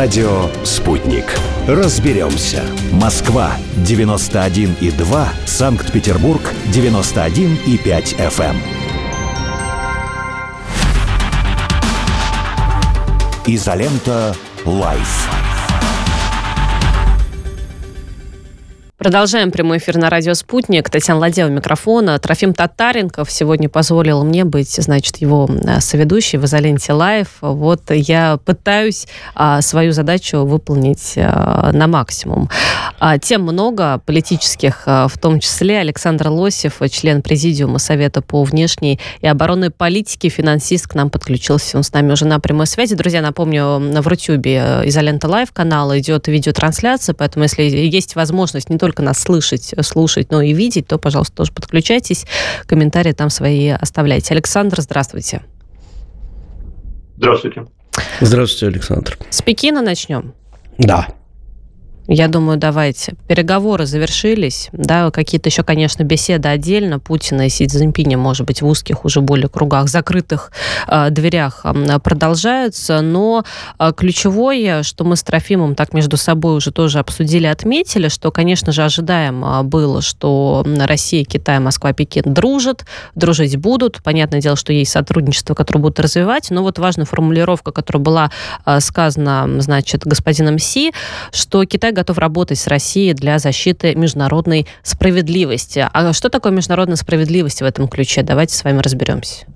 [0.00, 1.26] Радио «Спутник».
[1.68, 2.62] Разберемся.
[2.90, 3.52] Москва,
[3.86, 5.28] 91,2.
[5.44, 6.40] Санкт-Петербург,
[6.72, 8.56] 91,5 FM.
[13.46, 14.34] Изолента
[14.64, 15.39] «Live».
[19.00, 20.90] Продолжаем прямой эфир на радио «Спутник».
[20.90, 22.18] Татьяна Ладяева у микрофона.
[22.18, 27.28] Трофим Татаренков сегодня позволил мне быть, значит, его э, соведущей в «Изоленте Live».
[27.40, 32.50] Вот я пытаюсь а, свою задачу выполнить а, на максимум.
[32.98, 39.00] А, тем много политических, а, в том числе Александр Лосев, член Президиума Совета по внешней
[39.22, 41.78] и оборонной политике, финансист, к нам подключился.
[41.78, 42.94] Он с нами уже на прямой связи.
[42.94, 48.89] Друзья, напомню, в Рутюбе «Изолента Лайв» канал идет видеотрансляция, поэтому если есть возможность не только
[48.90, 52.26] только нас слышать, слушать, но и видеть, то, пожалуйста, тоже подключайтесь,
[52.66, 54.34] комментарии там свои оставляйте.
[54.34, 55.42] Александр, здравствуйте.
[57.16, 57.66] Здравствуйте.
[58.20, 59.16] Здравствуйте, Александр.
[59.30, 60.34] С Пекина начнем?
[60.78, 61.06] Да.
[62.12, 63.14] Я думаю, давайте.
[63.28, 68.66] Переговоры завершились, да, какие-то еще, конечно, беседы отдельно Путина и Си Цзиньпиня, может быть, в
[68.66, 70.50] узких уже более кругах, закрытых
[70.88, 71.64] э, дверях
[72.02, 73.44] продолжаются, но
[73.78, 78.72] э, ключевое, что мы с Трофимом так между собой уже тоже обсудили, отметили, что, конечно
[78.72, 84.02] же, ожидаемо было, что Россия, Китай, Москва, Пекин дружат, дружить будут.
[84.02, 88.30] Понятное дело, что есть сотрудничество, которое будут развивать, но вот важная формулировка, которая была
[88.66, 90.92] э, сказана, значит, господином Си,
[91.30, 95.86] что Китай готов работать с Россией для защиты международной справедливости.
[95.92, 98.22] А что такое международная справедливость в этом ключе?
[98.22, 99.46] Давайте с вами разберемся.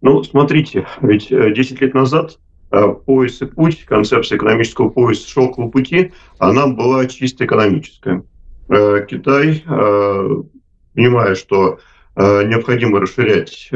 [0.00, 2.38] Ну, смотрите, ведь 10 э, лет назад
[2.72, 8.24] э, пояс и путь, концепция экономического пояса шелкового пути, она была чисто экономическая.
[8.68, 9.62] Э, Китай,
[10.94, 11.78] понимая, что
[12.16, 13.70] необходимо расширять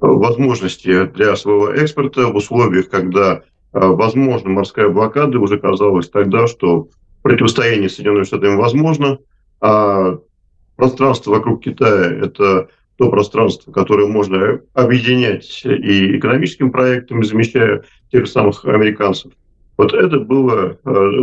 [0.00, 3.42] возможности для своего экспорта в условиях, когда
[3.72, 6.88] возможно, морская блокада, уже казалось тогда, что
[7.22, 9.18] противостояние с Соединенными Штатами возможно,
[9.60, 10.18] а
[10.76, 18.64] пространство вокруг Китая– это то пространство, которое можно объединять и экономическим проектом, замещая тех самых
[18.64, 19.32] американцев.
[19.76, 20.76] Вот это был э,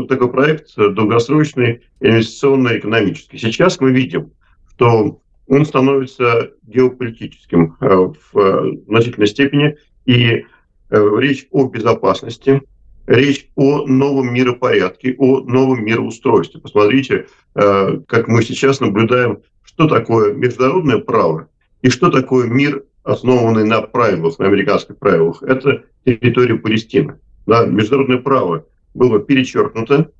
[0.07, 3.37] такой проект долгосрочный, инвестиционный, экономический.
[3.37, 4.31] Сейчас мы видим,
[4.73, 10.54] что он становится геополитическим э, в значительной степени, и Э,
[10.95, 12.61] речь о безопасности,
[13.07, 16.61] речь о новом миропорядке, о новом мироустройстве.
[16.61, 21.49] Посмотрите, э, как мы сейчас наблюдаем, что такое международное право
[21.81, 25.43] и что такое мир, основанный на правилах, на американских правилах.
[25.43, 27.19] Это территория Палестины.
[27.45, 30.11] Да, международное право было перечеркнуто.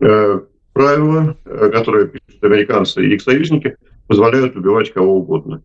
[0.00, 0.40] Э,
[0.72, 3.76] правила, которые пишут американцы и их союзники,
[4.08, 5.62] позволяют убивать кого угодно.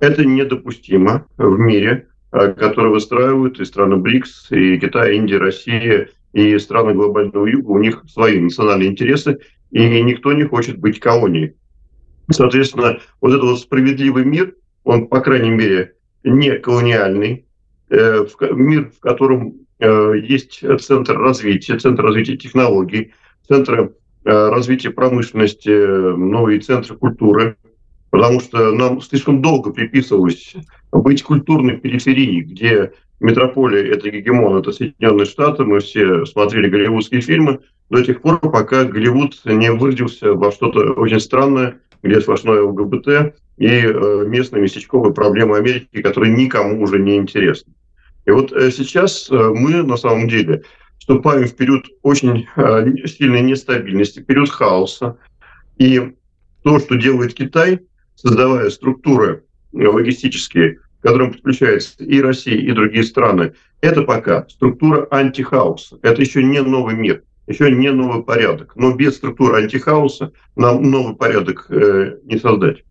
[0.00, 6.58] Это недопустимо в мире, Э, которые выстраивают и страны БРИКС, и Китай, Индия, Россия, и
[6.58, 9.38] страны глобального юга, у них свои национальные интересы,
[9.70, 11.54] и никто не хочет быть колонией.
[12.30, 17.46] Соответственно, вот этот вот справедливый мир, он, по крайней мере, не колониальный,
[17.90, 23.12] э, мир, в котором э, есть центр развития, центр развития технологий,
[23.48, 23.92] центр
[24.24, 27.56] развития промышленности, ну и центр культуры,
[28.16, 30.54] потому что нам слишком долго приписывалось
[30.90, 37.60] быть культурной периферией, где метрополия– это гегемон, это Соединенные Штаты, мы все смотрели голливудские фильмы,
[37.90, 43.66] до тех пор, пока Голливуд не выродился во что-то очень странное, где сплошное ЛГБТ и
[43.66, 47.74] э, местные местечковые проблемы Америки, которые никому уже не интересны.
[48.24, 50.62] И вот э, сейчас э, мы на самом деле
[50.98, 52.48] вступаем в период очень
[53.06, 55.18] сильной нестабильности, период хаоса.
[55.76, 56.14] И
[56.64, 57.85] то, что делает Китай,
[58.16, 65.98] создавая структуры логистические, к которым подключаются и Россия, и другие страны, это пока структура антихауса.
[66.02, 68.74] Это еще не новый мир, еще не новый порядок.
[68.74, 72.82] Но без структуры антихауса нам новый порядок э, не создать.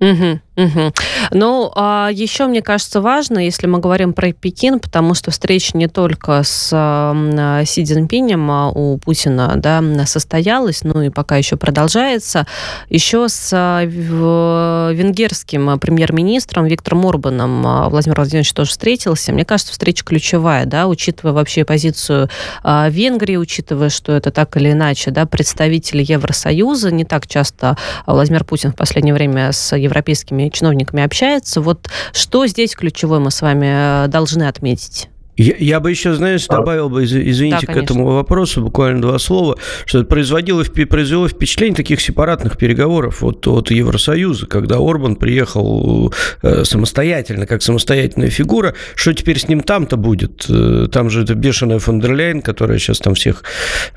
[0.00, 0.92] Угу, угу.
[1.30, 5.88] Ну, а еще, мне кажется, важно, если мы говорим про Пекин, потому что встреча не
[5.88, 12.46] только с а, Си Цзиньпинем а у Путина да, состоялась, ну и пока еще продолжается,
[12.88, 19.32] еще с а, венгерским премьер-министром Виктором Орбаном Владимир Владимирович тоже встретился.
[19.32, 22.28] Мне кажется, встреча ключевая, да, учитывая вообще позицию
[22.62, 28.72] Венгрии, учитывая, что это так или иначе, да, представители Евросоюза, не так часто Владимир Путин
[28.72, 31.60] в последнее время с европейскими чиновниками общается.
[31.60, 35.08] Вот что здесь ключевое мы с вами э, должны отметить?
[35.36, 39.58] Я, я бы еще, знаешь, добавил бы, извините, да, к этому вопросу буквально два слова,
[39.84, 46.64] что это производило, произвело впечатление таких сепаратных переговоров от, от Евросоюза, когда Орбан приехал э,
[46.64, 50.46] самостоятельно, как самостоятельная фигура, что теперь с ним там-то будет?
[50.48, 53.42] Э, там же это бешеная фон дер Ляйн, которая сейчас там всех,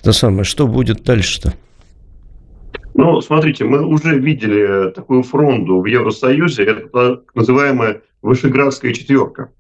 [0.02, 1.54] это самое, что будет дальше-то?
[2.98, 9.52] Ну, смотрите, мы уже видели такую фронту в Евросоюзе, это так называемая Вышеградская четверка,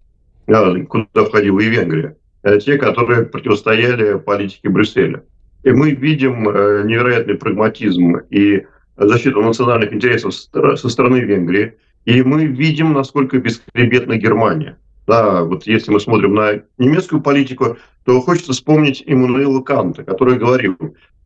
[0.47, 2.17] куда входила и Венгрия.
[2.43, 5.24] Те, которые противостояли политике Брюсселя.
[5.64, 6.43] И мы видим
[6.88, 8.66] невероятный прагматизм и
[8.97, 11.76] защиту национальных интересов со стороны Венгрии.
[12.05, 14.80] И мы видим, насколько бесхребетна Германия.
[15.05, 20.76] Да, вот если мы смотрим на немецкую политику, то хочется вспомнить Иммануила Канта, который говорил,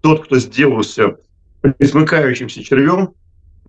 [0.02, 1.16] тот, кто сделался
[1.62, 3.14] присмыкающимся червем,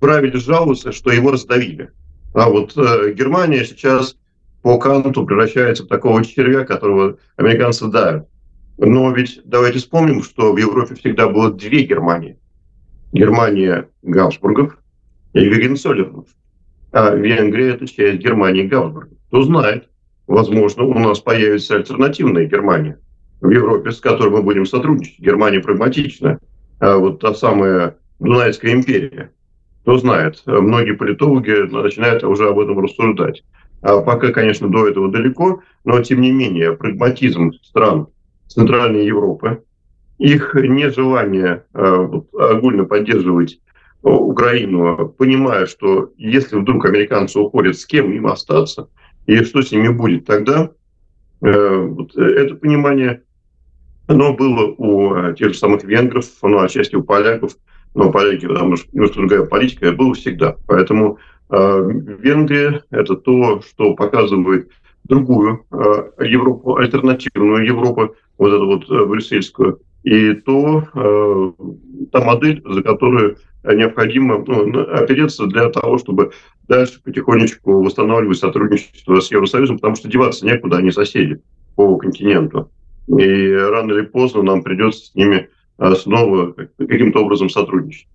[0.01, 1.91] правили жаловаться, что его раздавили.
[2.35, 4.17] А вот э, Германия сейчас
[4.63, 8.29] по Канту превращается в такого червя, которого американцы давят.
[8.79, 12.39] Но ведь давайте вспомним, что в Европе всегда было две Германии.
[13.13, 14.79] Германия Габсбургов
[15.35, 16.27] и Гагенцоллернов.
[16.93, 19.19] А Венгрия– это часть Германии Габсбургов.
[19.29, 19.89] Кто знает,
[20.27, 22.99] возможно, у нас появится альтернативная Германия
[23.41, 25.19] в Европе, с которой мы будем сотрудничать.
[25.19, 26.39] Германия прагматична.
[26.83, 29.31] А вот та самая Дунайская империя.
[29.83, 33.45] Кто знает, многие политологи начинают уже об этом рассуждать.
[33.83, 38.09] А пока, конечно, до этого далеко, но тем не менее прагматизм стран
[38.49, 39.63] Центральной Европы,
[40.19, 43.61] их нежелание э, вот, огульно поддерживать
[44.03, 48.89] Украину, понимая, что если вдруг американцы уходят, с кем им остаться,
[49.27, 50.71] и что с ними будет тогда,
[51.43, 53.23] э, вот это понимание,
[54.07, 57.57] оно было у э, тех же самых венгров, ну, отчасти у поляков,
[57.95, 60.57] но поляки, потому что немножко другая политика, было всегда.
[60.67, 61.19] Поэтому
[61.51, 61.89] э,
[62.21, 64.71] Венгрия– это то, что показывает
[65.05, 71.53] другую э, Европу, альтернативную Европу, вот эту вот э, брюссельскую, и то, э,
[72.11, 76.33] та модель, за которую необходимо ну, опереться для того, чтобы
[76.67, 81.41] дальше потихонечку восстанавливать сотрудничество с Евросоюзом, потому что деваться некуда, они соседи
[81.77, 82.71] по континенту.
[83.19, 85.49] И рано или поздно нам придется с ними
[85.97, 88.07] снова каким-то образом сотрудничать.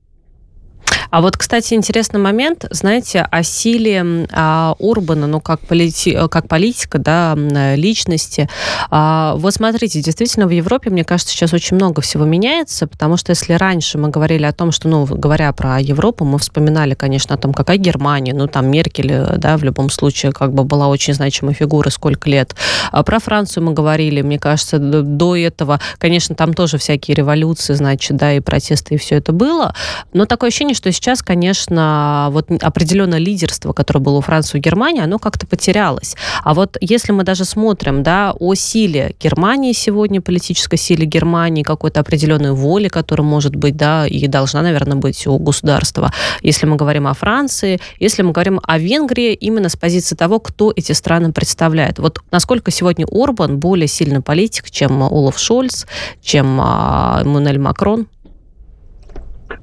[1.09, 6.99] А вот, кстати, интересный момент, знаете, о силе а, Урбана, ну, как, полити, как политика,
[6.99, 7.35] да,
[7.75, 8.49] личности.
[8.89, 13.31] А, вот смотрите, действительно, в Европе, мне кажется, сейчас очень много всего меняется, потому что
[13.31, 17.37] если раньше мы говорили о том, что, ну, говоря про Европу, мы вспоминали, конечно, о
[17.37, 21.53] том, какая Германия, ну, там Меркель, да, в любом случае, как бы была очень значимой
[21.53, 22.55] фигурой сколько лет.
[22.91, 28.17] А про Францию мы говорили, мне кажется, до этого, конечно, там тоже всякие революции, значит,
[28.17, 29.73] да, и протесты, и все это было,
[30.13, 35.01] но такое ощущение, что сейчас, конечно, вот определенное лидерство, которое было у Франции и Германии,
[35.01, 36.15] оно как-то потерялось.
[36.43, 41.99] А вот если мы даже смотрим, да, о силе Германии сегодня, политической силе Германии, какой-то
[41.99, 46.11] определенной воли, которая может быть, да, и должна, наверное, быть у государства.
[46.41, 50.73] Если мы говорим о Франции, если мы говорим о Венгрии, именно с позиции того, кто
[50.75, 51.99] эти страны представляет.
[51.99, 55.85] Вот насколько сегодня Орбан более сильный политик, чем Олаф Шольц,
[56.21, 58.07] чем а, Эммануэль Макрон?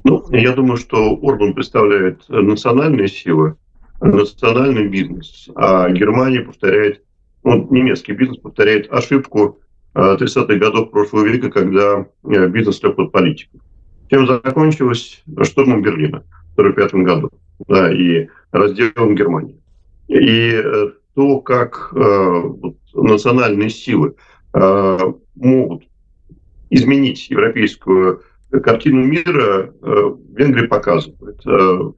[0.05, 3.55] Ну, я думаю, что Орбан представляет национальные силы,
[3.99, 7.01] национальный бизнес, а Германия повторяет,
[7.43, 9.57] ну, немецкий бизнес повторяет ошибку
[9.95, 13.57] 30-х э, годов прошлого века, когда э, бизнес лег под политику.
[14.11, 16.23] Чем закончилось штурмом Берлина
[16.55, 17.31] в 1945 году
[17.67, 19.59] да, и разделом Германии.
[20.07, 24.13] И э, то, как э, вот, национальные силы
[24.53, 24.99] э,
[25.33, 25.83] могут
[26.69, 31.45] изменить европейскую картину мира э, Венгрия показывает.
[31.45, 31.91] Э,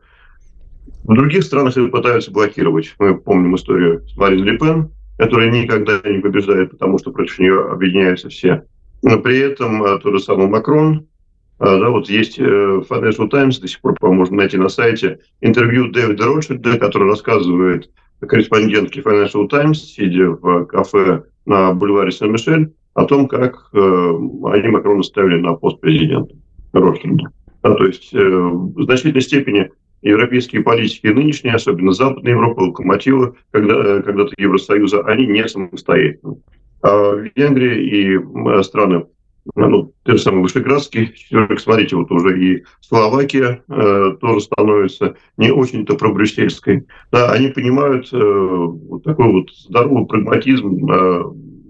[1.04, 2.94] в других странах их пытаются блокировать.
[3.00, 7.70] Мы помним историю с Марин Ле Пен, которая никогда не побеждает, потому что против нее
[7.70, 8.64] объединяются все.
[9.04, 11.08] Но при этом э, тот же самый Макрон,
[11.60, 16.26] да, вот есть Financial Times, до сих пор, по можно найти на сайте, интервью Дэвида
[16.26, 17.90] Ротшильда, который рассказывает
[18.20, 25.04] корреспондентке Financial Times, сидя в кафе на бульваре Сен-Мишель, о том, как э, они Макрона
[25.04, 26.34] ставили на пост президента.
[26.74, 27.26] Ротшильда.
[27.62, 29.70] Да, то есть э, в значительной степени
[30.02, 36.38] европейские политики нынешние, особенно Западная Европа, локомотивы когда, э, когда-то Евросоюза, они не самостоятельны.
[36.82, 39.06] А Венгрия и страны,
[39.54, 41.14] ну, те же самые Вышеградские,
[41.60, 46.88] смотрите, вот уже и Словакия э, тоже становится не очень-то пробрюссельской.
[47.12, 51.24] Да, они понимают э, вот такой вот здоровый прагматизм, э,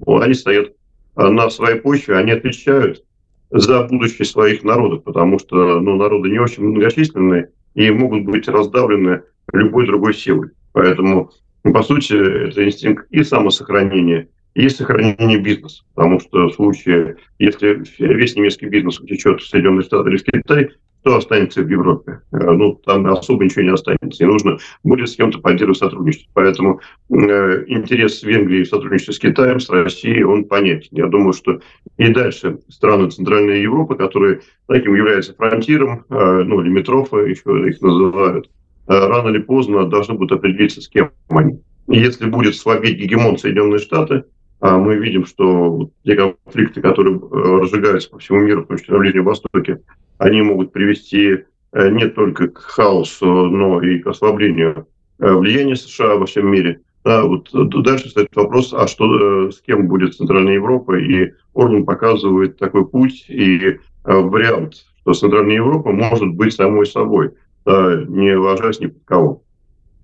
[0.05, 0.76] они стоят
[1.17, 3.03] на своей почве, они отвечают
[3.49, 9.23] за будущее своих народов, потому что ну, народы не очень многочисленные и могут быть раздавлены
[9.53, 10.51] любой другой силой.
[10.73, 11.31] Поэтому,
[11.63, 15.83] по сути, это инстинкт и самосохранения, и сохранение бизнеса.
[15.95, 20.69] Потому что в случае, если весь немецкий бизнес утечет в Соединенные Штаты или в Китай,
[21.07, 22.19] кто останется в Европе?
[22.33, 24.23] Э, ну, там особо ничего не останется.
[24.23, 26.29] И нужно будет с кем-то поддерживать сотрудничество.
[26.33, 30.89] Поэтому э, интерес Венгрии в сотрудничестве с Китаем, с Россией, он понятен.
[30.91, 31.61] Я думаю, что
[31.95, 38.49] и дальше страны Центральной Европы, которые таким являются фронтиром, э, ну, лимитрофы еще их называют,
[38.89, 41.61] э, рано или поздно должны будут определиться, с кем они.
[41.87, 44.25] Если будет слабеть гегемон Соединенные Штаты,
[44.59, 47.17] а мы видим, что те конфликты, которые
[47.61, 49.79] разжигаются по всему миру, в том числе на Ближнем Востоке,
[50.17, 54.87] они могут привести не только к хаосу, но и к ослаблению
[55.19, 56.81] влияния США во всем мире.
[57.03, 62.57] Да, вот дальше стоит вопрос, а что с кем будет Центральная Европа, и Орбан показывает
[62.57, 67.31] такой путь и вариант, что Центральная Европа может быть самой собой,
[67.65, 69.43] да, не ложась ни под кого.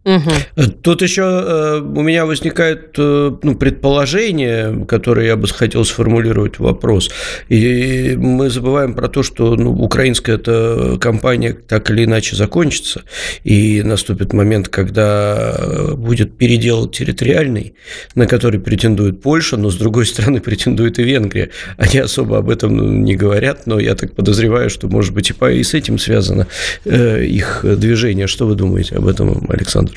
[0.06, 0.64] Угу.
[0.82, 7.10] Тут еще э, у меня возникает э, ну, предположение, которое я бы хотел сформулировать вопрос.
[7.48, 13.04] И мы забываем про то, что ну, украинская эта кампания так или иначе закончится,
[13.46, 17.76] и наступит момент, когда будет передел территориальный,
[18.14, 21.52] на который претендует Польша, но с другой стороны претендует и Венгрия.
[21.78, 25.64] Они особо об этом ну, не говорят, но я так подозреваю, что, может быть, и
[25.64, 26.48] с этим связано
[26.86, 28.28] их движение.
[28.28, 29.93] Что вы думаете об этом, Александр?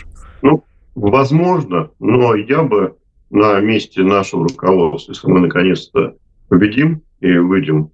[0.47, 2.97] Ну, возможно, но я бы
[3.31, 6.15] на месте нашего руководства, если мы наконец-то
[6.49, 7.91] победим и выйдем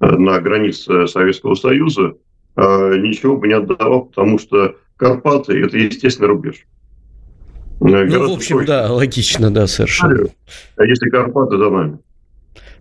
[0.00, 2.12] э, на границы Советского Союза,
[2.56, 6.66] э, ничего бы не отдавал, потому что Карпаты– это естественный рубеж.
[7.80, 8.66] Э, ну, в общем, проще.
[8.68, 10.28] да, логично, да, совершенно.
[10.76, 11.98] А если Карпаты за нами?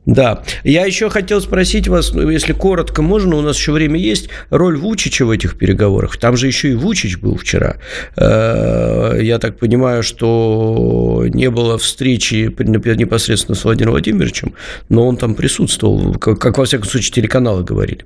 [0.07, 0.41] Да.
[0.63, 4.77] Я еще хотел спросить вас, ну, если коротко можно, у нас еще время есть, роль
[4.77, 6.15] Вучича в этих переговорах.
[6.15, 7.75] Там же еще и Вучич был вчера.
[8.15, 14.53] Э, я так понимаю, что не было встречи непосредственно с Владимиром Владимировичем,
[14.87, 18.05] но он там присутствовал, как, во всяком случае телеканалы говорили.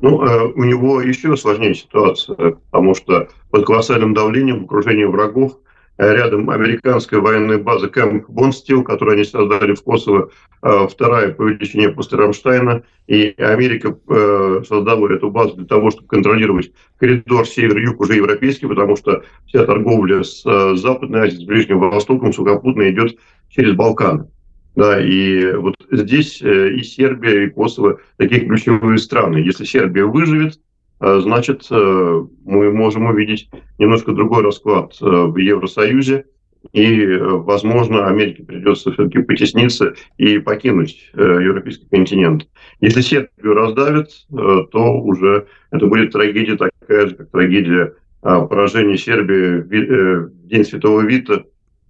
[0.00, 2.34] Ну, э, у него еще сложнее ситуация,
[2.70, 5.58] потому что под колоссальным давлением в окружении врагов
[6.04, 10.30] рядом американская военная база Кэмп Бонстил, которую они создали в Косово,
[10.62, 12.82] э, вторая по величине после Рамштайна.
[13.06, 18.96] И Америка э, создала эту базу для того, чтобы контролировать коридор север-юг уже европейский, потому
[18.96, 23.18] что вся торговля с э, Западной Азией, с Ближним Востоком сухопутно идет
[23.50, 24.28] через Балканы.
[24.74, 29.36] Да, и вот здесь и Сербия, и Косово такие ключевые страны.
[29.36, 30.58] Если Сербия выживет,
[31.02, 36.26] значит, э, мы можем увидеть немножко другой расклад э, в Евросоюзе,
[36.72, 42.48] и, возможно, Америке придется все-таки потесниться и покинуть европейский континент.
[42.80, 50.30] Если Сербию раздавят, то уже это будет трагедия такая же, как трагедия поражения Сербии в
[50.46, 51.42] День Святого Вита,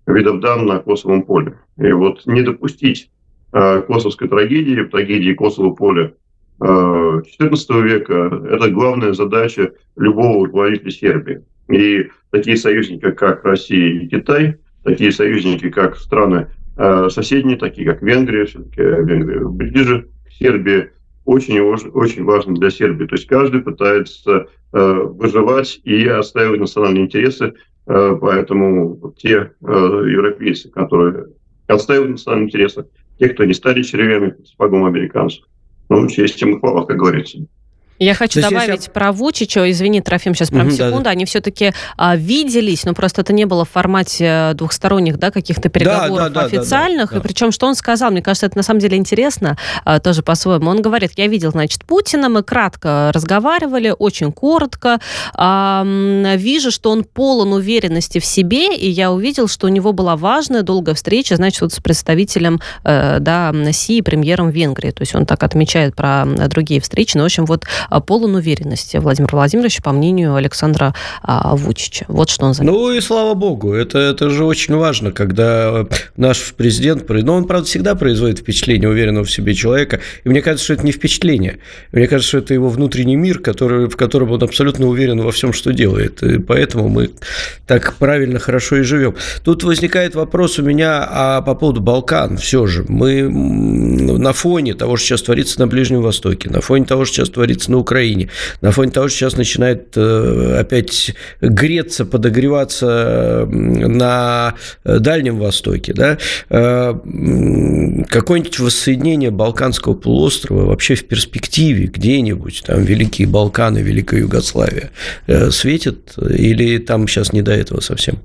[0.06, 1.58] Видовдан на Косовом поле.
[1.76, 3.10] И вот не допустить
[3.50, 6.14] косовской трагедии, трагедии Косово поля
[6.62, 8.42] XIV э, века.
[8.50, 11.42] Это главная задача любого руководителя Сербии.
[11.68, 18.02] И такие союзники, как Россия и Китай, такие союзники, как страны э, соседние, такие как
[18.02, 20.90] Венгрия, все-таки Венгрия ближе к Сербии,
[21.24, 23.06] очень, очень важно для Сербии.
[23.06, 27.54] То есть каждый пытается э, выживать и отстаивать национальные интересы,
[27.84, 31.26] поэтому те европейцы, которые
[31.66, 32.86] отстаивают национальные интересы,
[33.18, 35.44] те, кто не стали червями с сапогом американцев,
[35.88, 37.38] ну, честь им хвала, как говорится.
[38.02, 38.92] Я хочу То добавить я...
[38.92, 39.70] про Вучича.
[39.70, 40.98] Извини, Трофим, сейчас прям угу, секунду.
[40.98, 41.10] Да, да.
[41.10, 46.32] Они все-таки а, виделись, но просто это не было в формате двухсторонних да, каких-то переговоров
[46.32, 47.10] да, да, официальных.
[47.10, 47.20] Да, да, да.
[47.20, 50.70] И причем, что он сказал, мне кажется, это на самом деле интересно а, тоже по-своему.
[50.70, 54.98] Он говорит, я видел, значит, Путина, мы кратко разговаривали, очень коротко.
[55.34, 55.84] А,
[56.36, 60.62] вижу, что он полон уверенности в себе, и я увидел, что у него была важная,
[60.62, 64.90] долгая встреча, значит, вот с представителем э, да, Си, премьером Венгрии.
[64.90, 67.16] То есть он так отмечает про другие встречи.
[67.16, 67.64] Но, в общем, вот
[68.00, 72.04] полон уверенности Владимира Владимировича, по мнению Александра а, Вучича.
[72.08, 72.78] Вот что он заметил.
[72.78, 75.86] Ну и слава богу, это, это же очень важно, когда
[76.16, 80.64] наш президент, ну он, правда, всегда производит впечатление уверенного в себе человека, и мне кажется,
[80.64, 81.58] что это не впечатление,
[81.92, 85.52] мне кажется, что это его внутренний мир, который, в котором он абсолютно уверен во всем,
[85.52, 87.10] что делает, и поэтому мы
[87.66, 89.16] так правильно, хорошо и живем.
[89.44, 94.96] Тут возникает вопрос у меня а, по поводу Балкан, все же, мы на фоне того,
[94.96, 98.28] что сейчас творится на Ближнем Востоке, на фоне того, что сейчас творится на Украине.
[98.60, 104.54] На фоне того, что сейчас начинает э, опять греться, подогреваться на
[104.84, 106.18] Дальнем Востоке, да,
[106.48, 106.94] э,
[108.08, 114.90] какое-нибудь воссоединение Балканского полуострова вообще в перспективе где-нибудь, там, Великие Балканы, Великая Югославия,
[115.26, 118.16] э, светит или там сейчас не до этого совсем?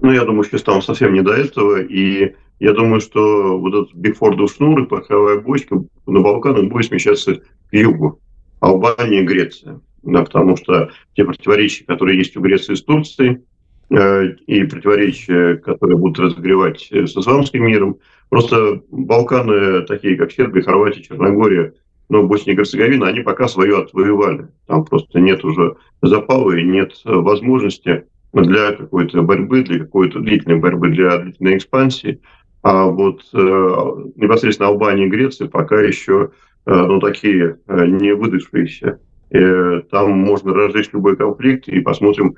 [0.00, 3.94] Ну, я думаю, что там совсем не до этого, и я думаю, что вот этот
[3.94, 7.42] Бигфордов шнур и пороховая бочка на Балканах будет смещаться к
[7.72, 8.20] югу.
[8.60, 9.80] Албания и Греция.
[10.02, 13.40] Да, потому что те противоречия, которые есть у Греции с Турцией,
[13.90, 17.96] э, и противоречия, которые будут разогревать с исламским миром,
[18.28, 21.72] просто Балканы, такие как Сербия, Хорватия, Черногория,
[22.10, 24.48] ну, Босния и Герцеговина, они пока свое отвоевали.
[24.66, 30.90] Там просто нет уже запала и нет возможности для какой-то борьбы, для какой-то длительной борьбы,
[30.90, 32.20] для длительной экспансии.
[32.62, 36.30] А вот непосредственно Албания и Греция пока еще
[36.66, 38.98] ну, такие не выдохшиеся.
[39.90, 42.36] Там можно разжечь любой конфликт и посмотрим,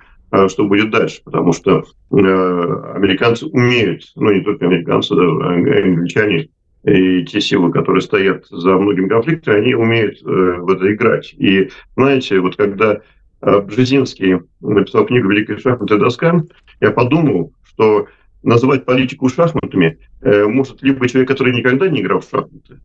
[0.49, 1.21] что будет дальше.
[1.25, 6.49] Потому что американцы умеют, ну не только американцы, даже англичане,
[6.87, 11.35] и те силы, которые стоят за многими конфликтами, они умеют э, в это играть.
[11.37, 13.01] И знаете, вот когда
[13.43, 16.45] э, Бжезинский написал книгу «Великая шахматная доска»,
[16.81, 18.07] я подумал, что
[18.45, 22.79] называть политику шахматами э, может либо человек, который никогда не играл в шахматы,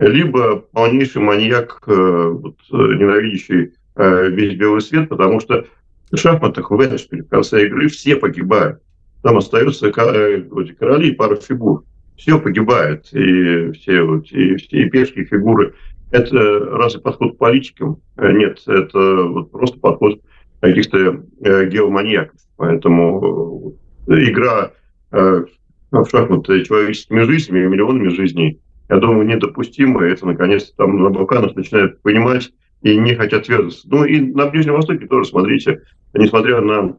[0.00, 5.66] либо полнейший маньяк, вот, ненавидящий весь белый свет, потому что
[6.10, 8.80] в шахматах в Эшпиле в конце игры все погибают.
[9.22, 11.84] Там остаются короли и пара фигур
[12.20, 15.74] все погибает, и все, вот, и все и пешки, фигуры.
[16.10, 16.36] Это
[16.76, 18.00] разве подход к политикам?
[18.16, 20.20] Э, нет, это вот просто подход
[20.60, 22.38] каких-то э, геоманьяков.
[22.56, 23.74] Поэтому
[24.06, 24.72] э, игра
[25.12, 28.60] в шахматы человеческими жизнями, миллионами жизней,
[28.90, 30.04] я думаю, недопустима.
[30.04, 33.86] Это, наконец, там на Балканах начинают понимать и не хотят вернуться.
[33.88, 35.82] Ну и на Ближнем Востоке тоже, смотрите,
[36.12, 36.96] несмотря на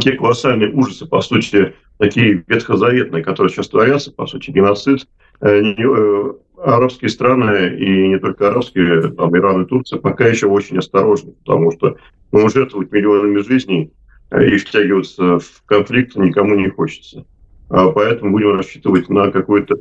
[0.00, 5.08] те колоссальные ужасы, по сути, такие ветхозаветные, которые сейчас творятся, по сути, геноцид,
[5.40, 6.32] э, э,
[6.62, 11.72] арабские страны, и не только арабские, там, Иран и Турция, пока еще очень осторожны, потому
[11.72, 11.96] что
[12.32, 13.92] ну, жертвовать миллионами жизней
[14.30, 17.24] э, и втягиваться в конфликт никому не хочется.
[17.70, 19.76] А поэтому будем рассчитывать на какой-то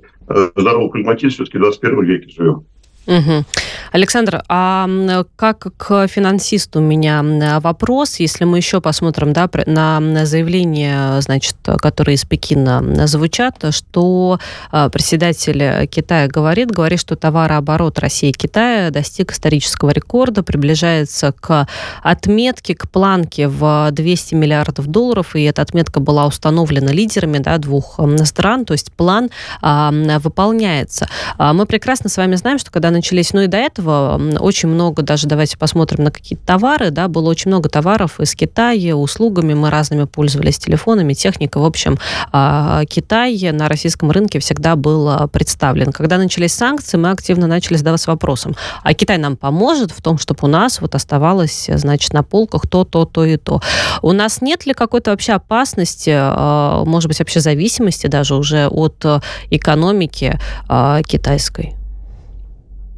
[0.55, 2.65] здоровый прагматизм, все-таки в 21 веке живем.
[3.07, 3.45] Угу.
[3.93, 4.87] Александр, а
[5.37, 7.23] как к финансисту у меня
[7.61, 14.39] вопрос, если мы еще посмотрим да, на заявления, значит, которые из Пекина звучат, что
[14.71, 21.65] а, председатель Китая говорит, говорит, что товарооборот России и Китая достиг исторического рекорда, приближается к
[22.03, 27.99] отметке, к планке в 200 миллиардов долларов, и эта отметка была установлена лидерами да, двух
[28.25, 29.29] стран, то есть план
[29.61, 31.07] а, выполняется.
[31.37, 35.01] А, мы прекрасно с вами знаем, что когда начались, ну и до этого очень много,
[35.01, 39.69] даже давайте посмотрим на какие-то товары, да, было очень много товаров из Китая, услугами мы
[39.69, 41.61] разными пользовались, телефонами, техникой.
[41.61, 41.97] В общем,
[42.31, 45.91] а, Китай на российском рынке всегда был а, представлен.
[45.91, 50.39] Когда начались санкции, мы активно начали задаваться вопросом, а Китай нам поможет в том, чтобы
[50.41, 53.61] у нас вот оставалось, значит, на полках то, то, то и то.
[54.01, 59.05] У нас нет ли какой-то вообще опасности, а, может быть, вообще зависимости даже уже от
[59.49, 60.39] экономики
[61.05, 61.77] китайской?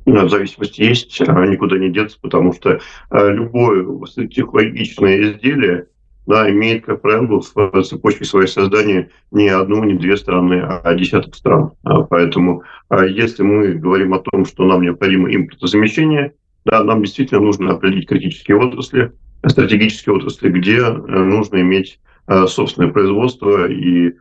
[0.06, 2.80] Зависимость есть, никуда не деться, потому что
[3.12, 3.86] э, любое
[4.30, 5.88] технологичное изделие
[6.28, 11.36] да, имеет, как правило, в цепочке своего создания не одну, не две страны, а десяток
[11.36, 11.72] стран.
[11.84, 16.34] А поэтому а если мы говорим о том, что нам необходимо импортозамещение,
[16.66, 19.12] да, нам действительно нужно определить критические отрасли,
[19.46, 24.14] стратегические отрасли, где э, нужно иметь э, собственное производство и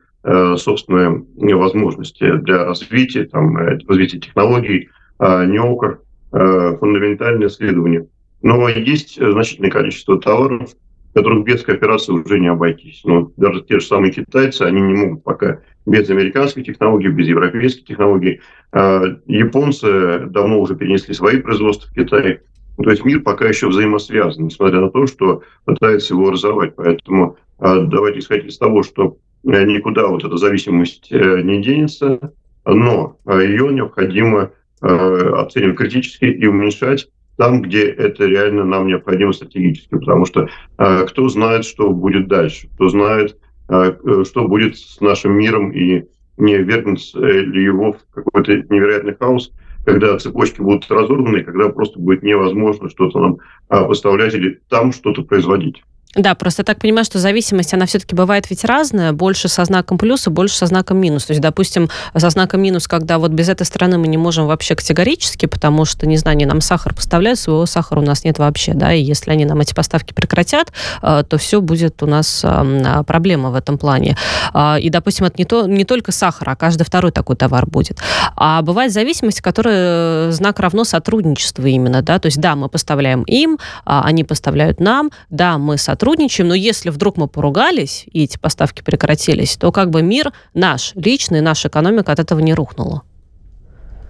[0.57, 4.89] собственные возможности для развития, там, развития технологий,
[5.19, 6.01] а, НЕОКР,
[6.33, 8.07] а, фундаментальные исследования.
[8.43, 10.71] Но есть значительное количество товаров,
[11.13, 13.01] которых без кооперации уже не обойтись.
[13.05, 17.85] Но даже те же самые китайцы, они не могут пока без американских технологий, без европейских
[17.85, 18.41] технологий.
[18.73, 22.41] А, японцы давно уже перенесли свои производства в Китай.
[22.77, 26.77] То есть мир пока еще взаимосвязан, несмотря на то, что пытается его разорвать.
[26.77, 32.33] Поэтому давайте исходить из того, что э, никуда вот эта зависимость э, не денется,
[32.65, 37.09] но ее необходимо оценивать критически и уменьшать
[37.39, 40.49] там, где это реально нам необходимо стратегически, потому что
[40.79, 43.95] э, кто знает, что будет дальше, кто знает, э,
[44.29, 46.05] что будет с нашим миром и
[46.37, 49.53] не вергнется ли его в какой-то невероятный хаос,
[49.85, 55.83] когда цепочки будут разорваны, когда просто будет невозможно что-то нам поставлять или там что-то производить.
[56.15, 59.99] Да, просто я так понимаю, что зависимость, она все-таки бывает ведь разная, больше со знаком
[59.99, 61.27] плюс и больше со знаком минус.
[61.27, 64.75] То есть, допустим, со знаком минус, когда вот без этой стороны мы не можем вообще
[64.75, 68.73] категорически, потому что, не знаю, они нам сахар поставляют, своего сахара у нас нет вообще,
[68.73, 73.03] да, и если они нам эти поставки прекратят, э, то все будет у нас а,
[73.03, 74.17] проблема в этом плане.
[74.55, 77.99] А, и, допустим, это не, то, не только сахар, а каждый второй такой товар будет.
[78.35, 83.59] А бывает зависимость, которая знак равно сотрудничеству именно, да, то есть, да, мы поставляем им,
[83.85, 88.39] а они поставляют нам, да, мы сотрудничаем, сотрудничаем, но если вдруг мы поругались и эти
[88.39, 93.03] поставки прекратились, то как бы мир наш, личный, наша экономика от этого не рухнула.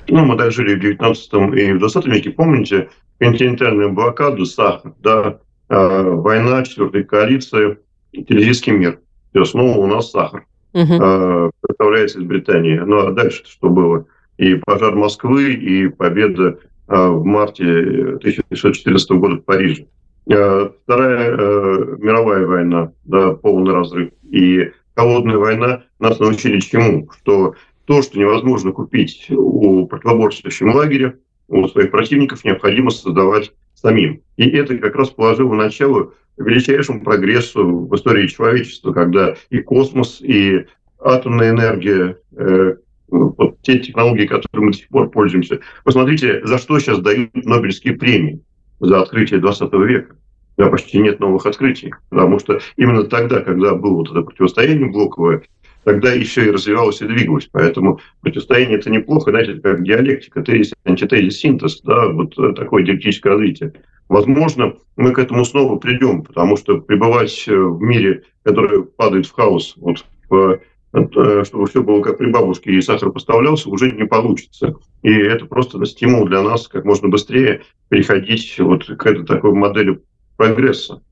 [0.09, 5.39] Ну, мы даже жили в 19 и в 20 веке, помните, континентальную блокаду, сахар, да,
[5.71, 7.79] э, война, четвертая коалиция,
[8.13, 9.01] телевизийский мир.
[9.33, 10.47] Все, снова у нас сахар.
[10.75, 10.93] Угу.
[10.93, 12.79] Э, представляется из Британии.
[12.79, 14.05] Ну, а дальше что было?
[14.37, 16.59] И пожар Москвы, и победа
[16.89, 19.87] э, в марте 1914 года в Париже.
[20.31, 24.11] Э, Вторая э, мировая война, да, полный разрыв.
[24.31, 27.09] И холодная война нас научили чему?
[27.21, 27.55] Что
[27.87, 31.17] то, что невозможно купить у противоборствующего лагеря,
[31.49, 34.21] у своих противников, необходимо создавать самим.
[34.37, 40.67] И это как раз положило начало величайшему прогрессу в истории человечества, когда и космос, и
[41.01, 42.75] атомная энергия, э,
[43.09, 45.61] вот те технологии, которыми мы до сих пор пользуемся.
[45.85, 48.43] Посмотрите, за что сейчас дают Нобелевские премии
[48.81, 50.17] за открытие 20 века.
[50.57, 55.43] Да, почти нет новых открытий, потому что именно тогда, когда было вот это противостояние блоковое,
[55.85, 57.49] тогда еще и развивалось и двигалось.
[57.53, 63.73] Поэтому противостояние это неплохо, знаете, как диалектика, тезис, антитезис, синтез, да, вот такое диалектическое развитие.
[64.09, 69.75] Возможно, мы к этому снова придем, потому что пребывать в мире, который падает в хаос,
[69.77, 70.59] вот в Э,
[70.93, 74.75] чтобы все было как при бабушке и сахар поставлялся, уже не получится.
[75.03, 80.01] И это просто стимул для нас как можно быстрее переходить вот к этой такой модели
[80.37, 81.03] прогресса.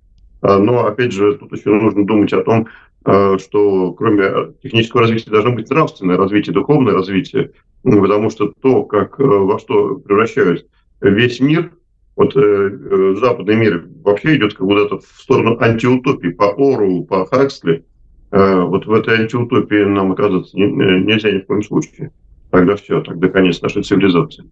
[0.42, 2.68] А, но, опять же, тут еще нужно думать о том,
[3.04, 7.52] э, что кроме технического развития должно быть нравственное развитие, духовное развитие,
[7.82, 10.66] потому что то, как, э, во что превращают
[11.00, 11.72] весь мир,
[12.16, 17.95] вот э, западный мир вообще идет куда-то в сторону антиутопии по Ору, по Хаксли– Э,
[18.30, 22.10] вот в этой антиутопии нам оказаться э, нельзя ни в коем случае.
[22.50, 24.44] Тогда все, тогда конец нашей цивилизации.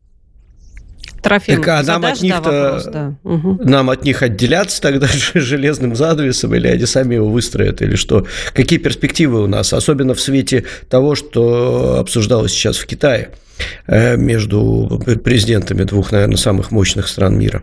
[1.23, 3.15] Трофим, так, а нам от них да, да.
[3.25, 3.59] угу.
[3.65, 8.27] нам от них отделяться тогда железным занавесом, или они сами его выстроят, или что?
[8.53, 13.31] Какие перспективы у нас, особенно в свете того, что обсуждалось сейчас в Китае
[13.87, 17.63] э, между президентами двух, наверное, самых мощных стран мира?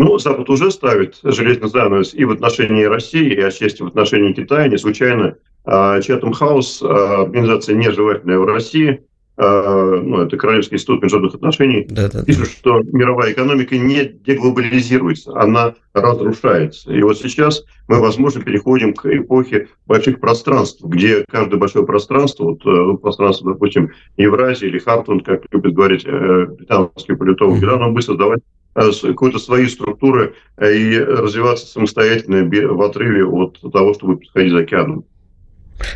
[0.00, 4.66] Ну, Запад уже ставит железный занавес и в отношении России, и отчасти в отношении Китая.
[4.66, 5.36] Не случайно
[5.66, 9.02] Chatham House, организация нежелательная в России,
[9.36, 12.50] а, ну, это Королевский институт международных отношений, да, да, пишет, да.
[12.50, 16.92] что мировая экономика не деглобализируется, она разрушается.
[16.92, 22.66] И вот сейчас мы, возможно, переходим к эпохе больших пространств, где каждое большое пространство, вот
[22.66, 27.74] э, пространство, допустим, Евразии или Хартланд, как любит говорить э, британский политолог, mm-hmm.
[27.74, 28.40] оно будет создавать
[28.74, 34.58] какой-то свои структуры э, и развиваться самостоятельно в отрыве от того, что будет происходить за
[34.60, 35.04] океаном.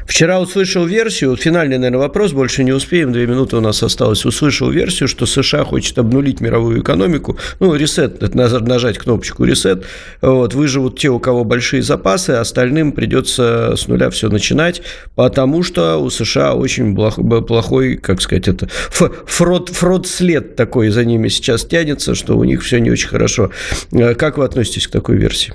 [0.06, 4.24] Вчера услышал версию, финальный, наверное, вопрос, больше не успеем, две минуты у нас осталось.
[4.24, 7.38] Услышал версию, что США хочет обнулить мировую экономику.
[7.60, 9.84] Ну, ресет, это нажать кнопочку ресет.
[10.20, 14.82] Вот, выживут те, у кого большие запасы, остальным придется с нуля все начинать,
[15.14, 21.64] потому что у США очень плохой, как сказать, это фрод, фрод-след такой за ними сейчас
[21.64, 23.50] тянется, что у них все не очень хорошо.
[23.92, 25.54] Э, как вы относитесь к такой версии?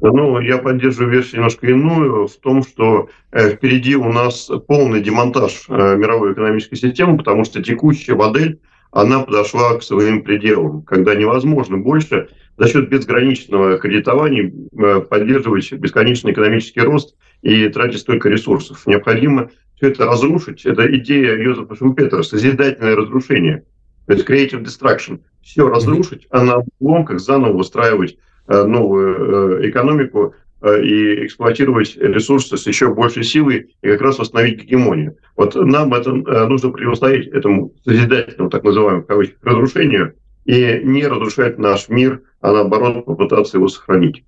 [0.00, 5.64] Ну, я поддерживаю версию немножко иную в том, что э, впереди у нас полный демонтаж
[5.68, 8.60] э, мировой экономической системы, потому что текущая модель,
[8.92, 16.32] она подошла к своим пределам, когда невозможно больше за счет безграничного кредитования э, поддерживать бесконечный
[16.32, 18.86] экономический рост и тратить столько ресурсов.
[18.86, 20.64] Необходимо все это разрушить.
[20.64, 23.64] Это идея Йозефа Шумпетера, созидательное разрушение,
[24.06, 25.20] то есть creative destruction.
[25.42, 28.18] Все разрушить, а на обломках заново устраивать
[28.48, 34.62] новую э, экономику э, и эксплуатировать ресурсы с еще большей силой и как раз восстановить
[34.62, 35.16] гегемонию.
[35.36, 39.06] Вот нам это нужно противостоять этому созидательному, так называемому,
[39.42, 44.24] разрушению, и не разрушать наш мир, а наоборот попытаться его сохранить.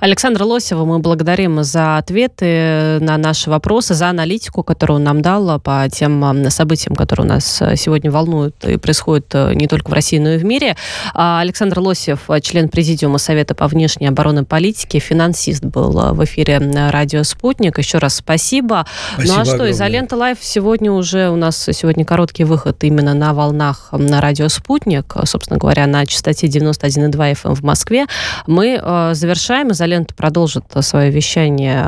[0.00, 5.60] Александра Лосева мы благодарим за ответы на наши вопросы, за аналитику, которую он нам дал
[5.60, 9.92] по тем событиям, которые у нас э, сегодня волнуют и происходят э, не только в
[9.92, 10.76] России, но и в мире.
[11.14, 16.58] А Александр Лосев, член Президиума Совета по внешней обороны политике, финансист был э, в эфире
[16.58, 17.78] радио «Спутник».
[17.78, 18.86] Еще раз спасибо.
[19.14, 19.72] спасибо ну а что, огромное.
[19.72, 25.14] «Изолента Live» сегодня уже, у нас сегодня короткий выход именно на волнах на радио «Спутник»,
[25.24, 28.06] собственно говоря, на частоте 91,2 FM в Москве.
[28.46, 28.80] Мы
[29.12, 31.84] завершаем «Изолента лента продолжит свое вещание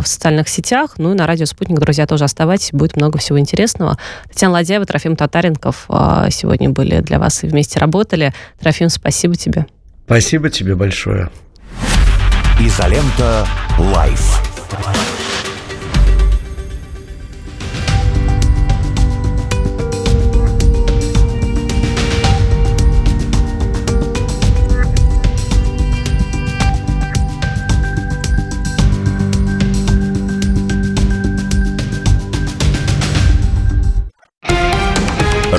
[0.00, 0.94] в социальных сетях.
[0.98, 2.70] Ну и на радио «Спутник», друзья, тоже оставайтесь.
[2.72, 3.98] Будет много всего интересного.
[4.28, 8.32] Татьяна Ладяева, Трофим Татаренков а, сегодня были для вас и вместе работали.
[8.60, 9.66] Трофим, спасибо тебе.
[10.06, 11.30] Спасибо тебе большое.
[12.60, 13.46] Изолента
[13.78, 15.17] «Live».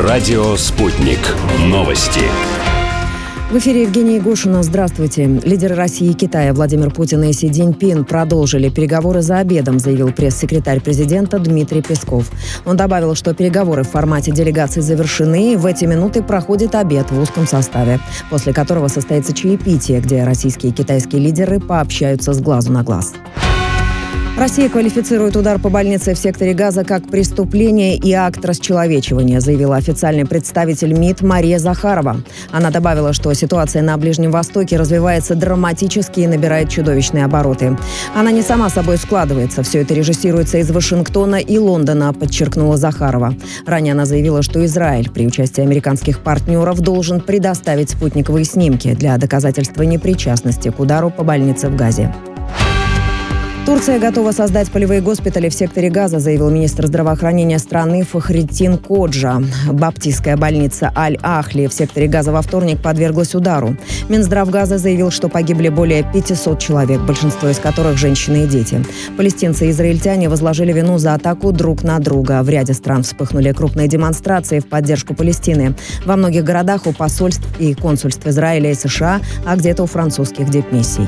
[0.10, 1.20] Радио «Спутник».
[1.68, 2.22] Новости.
[3.52, 4.64] В эфире Евгения Гошина.
[4.64, 5.26] Здравствуйте.
[5.26, 10.82] Лидеры России и Китая Владимир Путин и Си Цзиньпин продолжили переговоры за обедом, заявил пресс-секретарь
[10.82, 12.32] президента Дмитрий Песков.
[12.66, 17.22] Он добавил, что переговоры в формате делегации завершены, и в эти минуты проходит обед в
[17.22, 18.00] узком составе,
[18.32, 23.14] после которого состоится чаепитие, где российские и китайские лидеры пообщаются с глазу на глаз.
[24.40, 30.26] Россия квалифицирует удар по больнице в секторе Газа как преступление и акт расчеловечивания, заявила официальный
[30.26, 32.22] представитель МИД Мария Захарова.
[32.50, 37.78] Она добавила, что ситуация на Ближнем Востоке развивается драматически и набирает чудовищные обороты.
[38.16, 39.62] Она не сама собой складывается.
[39.62, 43.34] Все это режиссируется из Вашингтона и Лондона, подчеркнула Захарова.
[43.68, 49.84] Ранее она заявила, что Израиль при участии американских партнеров должен предоставить спутниковые снимки для доказательства
[49.84, 52.10] непричастности к удару по больнице в Газе.
[53.66, 59.42] Турция готова создать полевые госпитали в секторе Газа, заявил министр здравоохранения страны Фахритин Коджа.
[59.72, 63.76] Баптистская больница Аль-Ахли в секторе Газа во вторник подверглась удару.
[64.08, 68.84] Минздрав Газа заявил, что погибли более 500 человек, большинство из которых женщины и дети.
[69.18, 72.42] Палестинцы и израильтяне возложили вину за атаку друг на друга.
[72.42, 75.76] В ряде стран вспыхнули крупные демонстрации в поддержку Палестины.
[76.06, 81.08] Во многих городах у посольств и консульств Израиля и США, а где-то у французских депмиссий.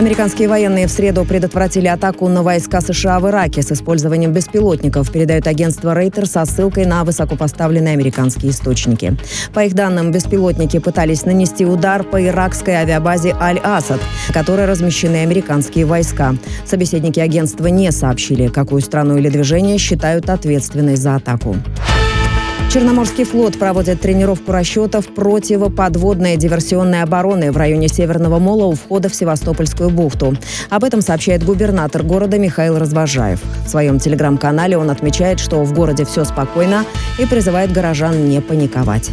[0.00, 5.46] Американские военные в среду предотвратили атаку на войска США в Ираке с использованием беспилотников, передает
[5.46, 9.14] агентство Рейтер со ссылкой на высокопоставленные американские источники.
[9.52, 15.84] По их данным, беспилотники пытались нанести удар по иракской авиабазе Аль-Асад, в которой размещены американские
[15.84, 16.34] войска.
[16.64, 21.56] Собеседники агентства не сообщили, какую страну или движение считают ответственной за атаку.
[22.70, 29.14] Черноморский флот проводит тренировку расчетов противоподводной диверсионной обороны в районе Северного Мола у входа в
[29.16, 30.36] Севастопольскую бухту.
[30.68, 33.40] Об этом сообщает губернатор города Михаил Развожаев.
[33.66, 36.84] В своем телеграм-канале он отмечает, что в городе все спокойно
[37.18, 39.10] и призывает горожан не паниковать.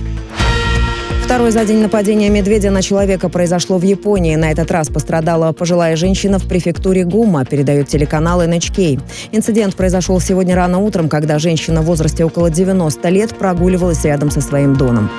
[1.38, 4.36] Второе за день нападение медведя на человека произошло в Японии.
[4.36, 9.00] На этот раз пострадала пожилая женщина в префектуре Гума, передает телеканал NHK.
[9.32, 14.42] Инцидент произошел сегодня рано утром, когда женщина в возрасте около 90 лет прогуливалась рядом со
[14.42, 15.12] своим домом.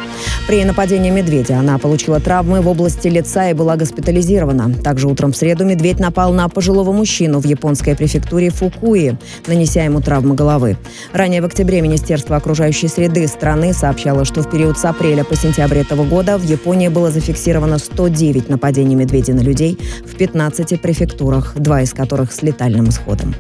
[0.49, 4.75] При нападении медведя она получила травмы в области лица и была госпитализирована.
[4.83, 9.17] Также утром в среду медведь напал на пожилого мужчину в японской префектуре Фукуи,
[9.47, 10.79] нанеся ему травмы головы.
[11.13, 15.79] Ранее в октябре Министерство окружающей среды страны сообщало, что в период с апреля по сентябрь
[15.79, 21.83] этого года в Японии было зафиксировано 109 нападений медведей на людей в 15 префектурах, два
[21.83, 23.35] из которых с летальным исходом.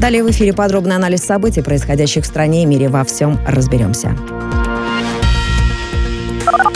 [0.00, 2.88] Далее в эфире подробный анализ событий, происходящих в стране и мире.
[2.88, 4.16] Во всем разберемся.